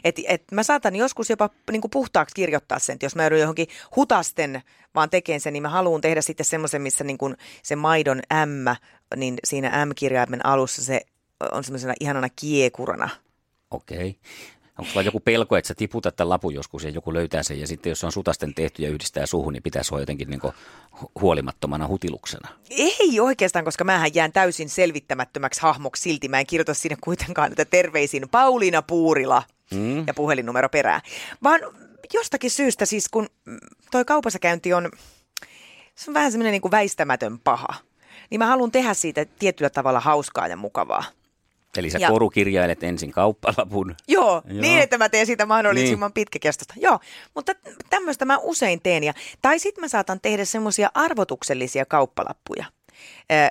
Et, 0.05 0.17
et 0.29 0.43
mä 0.53 0.63
saatan 0.63 0.97
joskus 0.97 1.31
jopa 1.31 1.51
niin 1.73 1.81
kuin 1.81 1.91
puhtaaksi 1.91 2.35
kirjoittaa 2.35 2.79
sen, 2.79 2.95
että 2.95 3.07
jos 3.07 3.17
mä 3.17 3.23
joudun 3.23 3.39
johonkin 3.41 3.67
hutasten 3.97 4.63
vaan 4.95 5.11
tekemään 5.11 5.41
sen, 5.41 5.53
niin 5.53 5.63
mä 5.63 5.69
haluan 5.69 6.01
tehdä 6.01 6.21
sitten 6.21 6.47
semmoisen, 6.47 6.83
missä 6.83 7.05
niin 7.05 7.19
kuin 7.19 7.37
se 7.63 7.77
maidon 7.77 8.23
M, 8.47 8.69
niin 9.17 9.35
siinä 9.45 9.87
M-kirjaimen 9.87 10.47
alussa 10.47 10.85
se 10.85 11.01
on 11.53 11.65
semmoisena 11.65 11.95
ihanana 12.01 12.29
kiekurana. 12.37 13.09
Okei. 13.71 14.17
Onko 14.79 14.91
sulla 14.91 15.03
joku 15.03 15.21
pelko, 15.21 15.57
että 15.57 15.69
sä 15.69 15.75
tiputat 15.75 16.17
tämän 16.17 16.29
lapun 16.29 16.55
joskus 16.55 16.85
ja 16.85 16.91
joku 16.91 17.15
löytää 17.15 17.43
sen 17.43 17.61
ja 17.61 17.67
sitten 17.67 17.91
jos 17.91 18.01
se 18.01 18.07
on 18.07 18.13
sutasten 18.13 18.55
tehty 18.55 18.83
ja 18.83 18.89
yhdistää 18.89 19.27
suuhun, 19.27 19.53
niin 19.53 19.63
pitäisi 19.63 19.95
olla 19.95 20.03
jotenkin 20.03 20.31
niin 20.31 20.41
huolimattomana 21.21 21.87
hutiluksena? 21.87 22.49
Ei 22.71 23.21
oikeastaan, 23.21 23.65
koska 23.65 23.85
mähän 23.85 24.11
jään 24.15 24.33
täysin 24.33 24.69
selvittämättömäksi 24.69 25.63
hahmoksi 25.63 26.03
silti. 26.03 26.29
Mä 26.29 26.41
en 26.41 26.47
kirjoita 26.47 26.75
sinne 26.75 26.97
kuitenkaan, 27.01 27.53
että 27.53 27.65
terveisin 27.65 28.29
Pauliina 28.31 28.83
Puurila 28.83 29.43
mm. 29.75 30.07
ja 30.07 30.15
puhelinnumero 30.15 30.69
perään. 30.69 31.01
Vaan 31.43 31.61
jostakin 32.15 32.51
syystä 32.51 32.87
siis, 32.87 33.09
kun 33.09 33.29
toi 33.91 34.05
kaupassa 34.05 34.39
käynti 34.39 34.73
on, 34.73 34.91
se 35.95 36.11
on 36.11 36.15
vähän 36.15 36.33
semmoinen 36.33 36.53
niin 36.53 36.71
väistämätön 36.71 37.39
paha, 37.39 37.75
niin 38.31 38.39
mä 38.39 38.47
haluan 38.47 38.73
tehdä 38.73 38.95
siitä 38.95 39.25
tietyllä 39.39 39.71
tavalla 39.71 40.01
hauskaa 40.01 40.49
ja 40.49 40.57
mukavaa. 40.57 41.05
Eli 41.79 41.91
sä 41.91 41.99
ja, 41.99 42.09
korukirjailet 42.09 42.83
ensin 42.83 43.13
kauppalapun. 43.13 43.95
Joo, 44.09 44.43
joo, 44.49 44.61
niin 44.61 44.81
että 44.81 44.99
mä 44.99 45.09
teen 45.09 45.27
siitä 45.27 45.47
mahdollisimman 45.47 46.09
niin. 46.09 46.15
pitkäkestosta. 46.15 46.75
Joo, 46.77 46.99
mutta 47.35 47.53
tämmöistä 47.91 48.25
mä 48.25 48.39
usein 48.39 48.81
teen. 48.83 49.05
Ja, 49.05 49.13
tai 49.43 49.59
sitten 49.59 49.85
mä 49.85 49.89
saatan 49.89 50.21
tehdä 50.21 50.45
semmoisia 50.45 50.91
arvotuksellisia 50.95 51.85
kauppalappuja. 51.85 52.65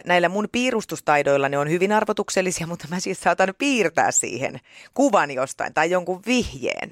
Näillä 0.05 0.29
mun 0.29 0.47
piirustustaidoilla 0.51 1.49
ne 1.49 1.57
on 1.57 1.69
hyvin 1.69 1.91
arvotuksellisia, 1.91 2.67
mutta 2.67 2.87
mä 2.89 2.99
siis 2.99 3.21
saatan 3.21 3.53
piirtää 3.57 4.11
siihen 4.11 4.59
kuvan 4.93 5.31
jostain 5.31 5.73
tai 5.73 5.91
jonkun 5.91 6.21
vihjeen. 6.27 6.89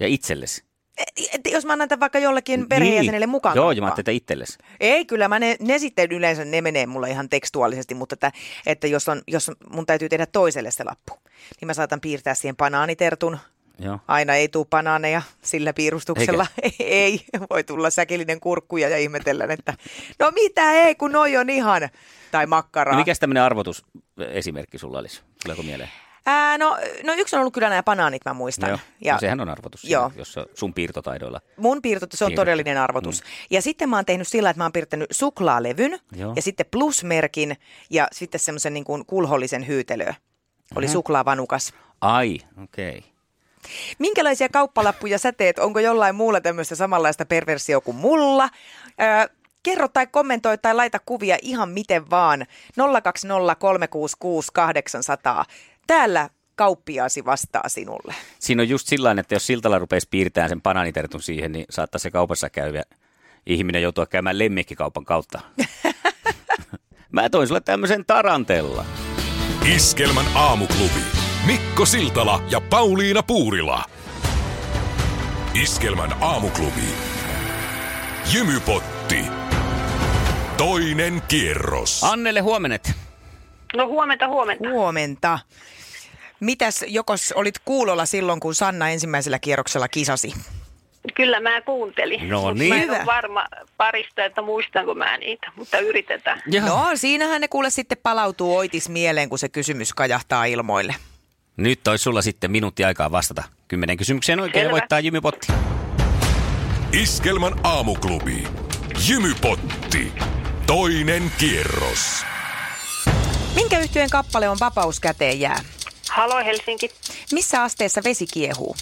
Ja 0.00 0.06
itsellesi? 0.06 0.65
Et, 0.98 1.40
jos 1.52 1.64
mä 1.64 1.72
annan 1.72 1.88
tämän 1.88 2.00
vaikka 2.00 2.18
jollekin 2.18 2.60
niin. 2.60 2.68
perheenjäsenelle 2.68 3.26
mukaan. 3.26 3.56
Joo, 3.56 3.72
ja 3.72 3.82
mä 3.82 3.86
ajattelin, 3.86 4.16
itsellesi. 4.16 4.58
Ei, 4.80 5.04
kyllä 5.04 5.28
mä 5.28 5.38
ne, 5.38 5.56
ne 5.60 5.78
sitten 5.78 6.12
yleensä, 6.12 6.44
ne 6.44 6.60
menee 6.60 6.86
mulle 6.86 7.10
ihan 7.10 7.28
tekstuaalisesti, 7.28 7.94
mutta 7.94 8.14
että, 8.14 8.32
että 8.66 8.86
jos, 8.86 9.08
on, 9.08 9.22
jos 9.26 9.50
mun 9.70 9.86
täytyy 9.86 10.08
tehdä 10.08 10.26
toiselle 10.26 10.70
se 10.70 10.84
lappu, 10.84 11.12
niin 11.60 11.66
mä 11.66 11.74
saatan 11.74 12.00
piirtää 12.00 12.34
siihen 12.34 12.56
banaanitertun. 12.56 13.38
Joo. 13.78 13.98
Aina 14.08 14.34
ei 14.34 14.48
tule 14.48 14.66
banaaneja 14.70 15.22
sillä 15.42 15.72
piirustuksella. 15.72 16.46
Eikä? 16.62 16.76
ei, 16.84 17.20
voi 17.50 17.64
tulla 17.64 17.90
säkillinen 17.90 18.40
kurkkuja 18.40 18.88
ja 18.88 18.98
ihmetellään, 18.98 19.50
että 19.50 19.74
no 20.18 20.30
mitä 20.34 20.72
ei, 20.72 20.94
kun 20.94 21.12
noi 21.12 21.36
on 21.36 21.50
ihan, 21.50 21.88
tai 22.30 22.46
makkaraa. 22.46 22.94
No 22.94 22.98
mikä 22.98 23.14
tämmöinen 23.20 23.42
arvotusesimerkki 23.42 24.78
sulla 24.78 24.98
olisi? 24.98 25.22
Tuleeko 25.42 25.62
mieleen? 25.62 25.90
Ää, 26.26 26.58
no, 26.58 26.78
no 27.04 27.12
yksi 27.16 27.36
on 27.36 27.40
ollut 27.40 27.54
kyllä 27.54 27.68
nämä 27.68 27.82
banaanit, 27.82 28.22
mä 28.24 28.34
muistan. 28.34 28.68
Joo, 28.68 28.78
ja, 29.04 29.14
no 29.14 29.20
sehän 29.20 29.40
on 29.40 29.48
arvotus, 29.48 29.84
joo. 29.84 30.08
Siinä, 30.08 30.20
jos 30.20 30.34
sun 30.54 30.74
piirtotaidoilla. 30.74 31.40
Mun 31.56 31.82
piirto, 31.82 32.06
se 32.10 32.24
on 32.24 32.28
piirto. 32.28 32.40
todellinen 32.40 32.78
arvotus. 32.78 33.22
Mm. 33.22 33.28
Ja 33.50 33.62
sitten 33.62 33.88
mä 33.88 33.96
oon 33.96 34.04
tehnyt 34.04 34.28
sillä, 34.28 34.50
että 34.50 34.60
mä 34.60 34.64
oon 34.64 34.72
piirtänyt 34.72 35.08
suklaalevyn 35.10 35.98
joo. 36.12 36.32
ja 36.36 36.42
sitten 36.42 36.66
plusmerkin 36.70 37.56
ja 37.90 38.08
sitten 38.12 38.40
semmoisen 38.40 38.74
niin 38.74 38.84
kuin 38.84 39.06
kulhollisen 39.06 39.66
hyytelö. 39.66 40.12
Oli 40.74 40.88
suklaavanukas. 40.88 41.74
Ai, 42.00 42.38
okei. 42.62 42.98
Okay. 42.98 43.10
Minkälaisia 43.98 44.48
kauppalappuja 44.48 45.18
sä 45.18 45.32
teet? 45.32 45.58
Onko 45.58 45.80
jollain 45.80 46.14
muulla 46.14 46.40
tämmöistä 46.40 46.74
samanlaista 46.74 47.26
perversio 47.26 47.80
kuin 47.80 47.96
mulla? 47.96 48.48
Öö, 49.00 49.36
kerro 49.62 49.88
tai 49.88 50.06
kommentoi 50.06 50.58
tai 50.58 50.74
laita 50.74 50.98
kuvia 51.06 51.38
ihan 51.42 51.68
miten 51.68 52.10
vaan. 52.10 52.46
020366800 55.42 55.44
täällä 55.86 56.30
kauppiaasi 56.54 57.24
vastaa 57.24 57.68
sinulle. 57.68 58.14
Siinä 58.38 58.62
on 58.62 58.68
just 58.68 58.88
sillä 58.88 59.16
että 59.18 59.34
jos 59.34 59.46
siltalla 59.46 59.78
rupeisi 59.78 60.08
piirtämään 60.10 60.48
sen 60.48 60.62
bananitertun 60.62 61.22
siihen, 61.22 61.52
niin 61.52 61.66
saattaa 61.70 61.98
se 61.98 62.10
kaupassa 62.10 62.50
käyvä 62.50 62.82
ihminen 63.46 63.82
joutua 63.82 64.06
käymään 64.06 64.38
lemmikkikaupan 64.38 65.04
kautta. 65.04 65.40
Mä 67.12 67.30
toin 67.30 67.48
sulle 67.48 67.60
tämmöisen 67.60 68.04
tarantella. 68.06 68.84
Iskelmän 69.74 70.26
aamuklubi. 70.34 71.00
Mikko 71.46 71.86
Siltala 71.86 72.42
ja 72.50 72.60
Pauliina 72.60 73.22
Puurila. 73.22 73.84
Iskelmän 75.62 76.12
aamuklubi. 76.20 76.88
Jymypotti. 78.34 79.24
Toinen 80.56 81.22
kierros. 81.28 82.04
Annelle 82.04 82.40
huomenet. 82.40 83.05
No 83.74 83.86
huomenta, 83.86 84.28
huomenta. 84.28 84.68
Huomenta. 84.70 85.38
Mitäs, 86.40 86.84
jokos 86.88 87.32
olit 87.32 87.58
kuulolla 87.64 88.06
silloin, 88.06 88.40
kun 88.40 88.54
Sanna 88.54 88.90
ensimmäisellä 88.90 89.38
kierroksella 89.38 89.88
kisasi? 89.88 90.34
Kyllä 91.14 91.40
mä 91.40 91.60
kuuntelin. 91.60 92.28
No 92.28 92.52
niin. 92.52 92.74
Mä 92.74 92.82
en 92.82 92.90
ole 92.90 93.06
varma 93.06 93.46
parista, 93.76 94.24
että 94.24 94.42
muistanko 94.42 94.94
mä 94.94 95.16
niitä, 95.18 95.52
mutta 95.56 95.78
yritetään. 95.78 96.42
Joo. 96.46 96.66
No 96.66 96.90
siinähän 96.94 97.40
ne 97.40 97.48
kuule 97.48 97.70
sitten 97.70 97.98
palautuu 98.02 98.56
oitis 98.56 98.88
mieleen, 98.88 99.28
kun 99.28 99.38
se 99.38 99.48
kysymys 99.48 99.94
kajahtaa 99.94 100.44
ilmoille. 100.44 100.94
Nyt 101.56 101.88
olisi 101.88 102.02
sulla 102.02 102.22
sitten 102.22 102.50
minuutti 102.50 102.84
aikaa 102.84 103.10
vastata. 103.10 103.42
Kymmenen 103.68 103.96
kysymykseen 103.96 104.40
oikein 104.40 104.62
Selvä. 104.64 104.72
voittaa 104.72 105.00
Jymypotti. 105.00 105.46
Iskelmän 106.92 107.52
aamuklubi. 107.62 108.44
Jymypotti. 109.08 110.12
Toinen 110.66 111.32
kierros. 111.38 112.24
Minkä 113.66 113.78
yhtyeen 113.78 114.10
kappale 114.10 114.48
on 114.48 114.56
Vapaus 114.60 115.00
käteen 115.00 115.40
jää? 115.40 115.64
Halo 116.10 116.44
Helsinki. 116.44 116.90
Missä 117.32 117.62
asteessa 117.62 118.00
vesi 118.04 118.26
kiehuu? 118.26 118.76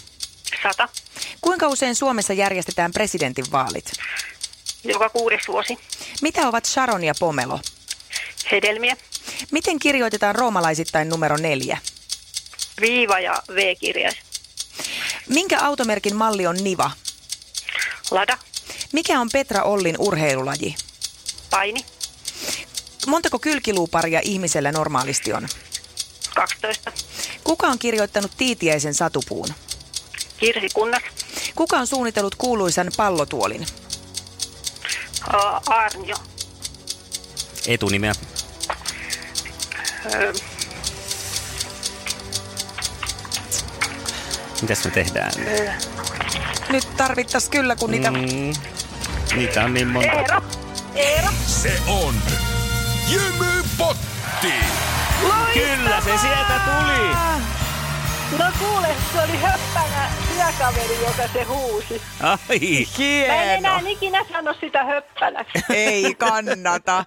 Sata. 0.63 0.89
Kuinka 1.41 1.67
usein 1.67 1.95
Suomessa 1.95 2.33
järjestetään 2.33 2.91
presidentinvaalit? 2.91 3.91
Joka 4.83 5.09
kuudes 5.09 5.47
vuosi. 5.47 5.77
Mitä 6.21 6.47
ovat 6.47 6.65
Sharon 6.65 7.03
ja 7.03 7.13
Pomelo? 7.19 7.59
Hedelmiä. 8.51 8.97
Miten 9.51 9.79
kirjoitetaan 9.79 10.35
roomalaisittain 10.35 11.09
numero 11.09 11.37
neljä? 11.37 11.77
Viiva 12.81 13.19
ja 13.19 13.43
V-kirjais. 13.55 14.15
Minkä 15.29 15.59
automerkin 15.61 16.15
malli 16.15 16.47
on 16.47 16.57
Niva? 16.63 16.91
Lada. 18.11 18.37
Mikä 18.91 19.19
on 19.19 19.29
Petra 19.33 19.63
Ollin 19.63 19.95
urheilulaji? 19.99 20.75
Paini. 21.49 21.85
Montako 23.07 23.39
kylkiluuparia 23.39 24.19
ihmisellä 24.23 24.71
normaalisti 24.71 25.33
on? 25.33 25.47
12. 26.35 26.91
Kuka 27.43 27.67
on 27.67 27.79
kirjoittanut 27.79 28.31
Tiitiäisen 28.37 28.93
satupuun? 28.93 29.47
Kirsi 30.37 30.67
Kunnas. 30.73 31.03
Kuka 31.55 31.77
on 31.77 31.87
suunnitellut 31.87 32.35
kuuluisan 32.35 32.91
pallotuolin? 32.97 33.65
Uh, 35.33 35.73
Arnjo. 35.73 36.15
Etunimeä. 37.67 38.13
Uh. 40.05 40.41
Mitäs 44.61 44.85
me 44.85 44.91
tehdään? 44.91 45.31
Uh. 45.37 45.95
Nyt 46.69 46.87
tarvittaisiin 46.97 47.51
kyllä, 47.51 47.75
kun 47.75 47.91
niitä... 47.91 48.11
Mm, 48.11 48.53
niitä 49.35 49.63
on 49.63 49.73
niin 49.73 49.87
monta. 49.87 50.11
Eero. 50.11 50.41
Eero. 50.95 51.29
Se 51.47 51.73
on 51.87 52.15
Jymypotti! 53.11 54.53
Loistavaa! 55.23 55.53
Kyllä 55.53 56.01
se 56.01 56.17
sieltä 56.17 56.59
tuli! 56.65 57.15
No 58.39 58.45
kuule, 58.59 58.87
se 59.13 59.21
oli 59.21 59.37
höppänä 59.37 60.09
työkaveri, 60.35 60.95
joka 61.01 61.27
se 61.33 61.43
huusi. 61.43 62.01
Ai, 62.21 62.87
hieno. 62.97 63.33
Mä 63.33 63.43
en 63.43 63.49
enää 63.57 63.81
ikinä 63.87 64.25
sano 64.31 64.53
sitä 64.59 64.83
höppänäksi. 64.83 65.59
Ei 65.73 66.15
kannata. 66.15 67.05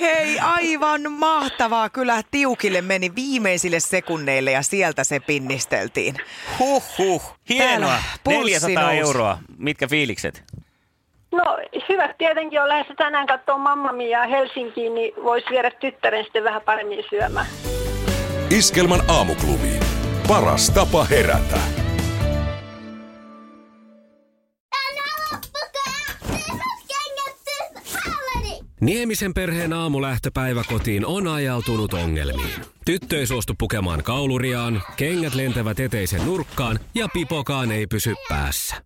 Hei, 0.00 0.38
aivan 0.38 1.12
mahtavaa. 1.12 1.88
Kyllä 1.90 2.22
tiukille 2.30 2.80
meni 2.80 3.14
viimeisille 3.14 3.80
sekunneille 3.80 4.50
ja 4.50 4.62
sieltä 4.62 5.04
se 5.04 5.20
pinnisteltiin. 5.20 6.14
Huh, 6.58 6.82
huh. 6.98 7.22
Hienoa. 7.48 7.98
400 8.28 8.92
euroa. 8.92 9.38
Mitkä 9.58 9.88
fiilikset? 9.88 10.44
Hyvä 11.88 12.14
tietenkin 12.18 12.62
on 12.62 12.68
lähes 12.68 12.86
tänään 12.96 13.26
katsoa 13.26 13.58
Mamma 13.58 13.92
Mia 13.92 14.26
Helsinkiin, 14.26 14.94
niin 14.94 15.12
voisi 15.24 15.46
viedä 15.50 15.70
tyttären 15.70 16.24
sitten 16.24 16.44
vähän 16.44 16.62
paremmin 16.62 17.04
syömään. 17.10 17.46
Iskelman 18.50 19.00
aamuklubi. 19.08 19.80
Paras 20.28 20.70
tapa 20.70 21.04
herätä. 21.04 21.58
Niemisen 28.80 29.34
perheen 29.34 29.72
aamulähtöpäivä 29.72 30.64
kotiin 30.68 31.06
on 31.06 31.28
ajautunut 31.28 31.94
ongelmiin. 31.94 32.60
Tyttö 32.84 33.18
ei 33.18 33.26
suostu 33.26 33.54
pukemaan 33.58 34.02
kauluriaan, 34.02 34.82
kengät 34.96 35.34
lentävät 35.34 35.80
eteisen 35.80 36.26
nurkkaan 36.26 36.78
ja 36.94 37.08
pipokaan 37.12 37.72
ei 37.72 37.86
pysy 37.86 38.14
päässä. 38.28 38.85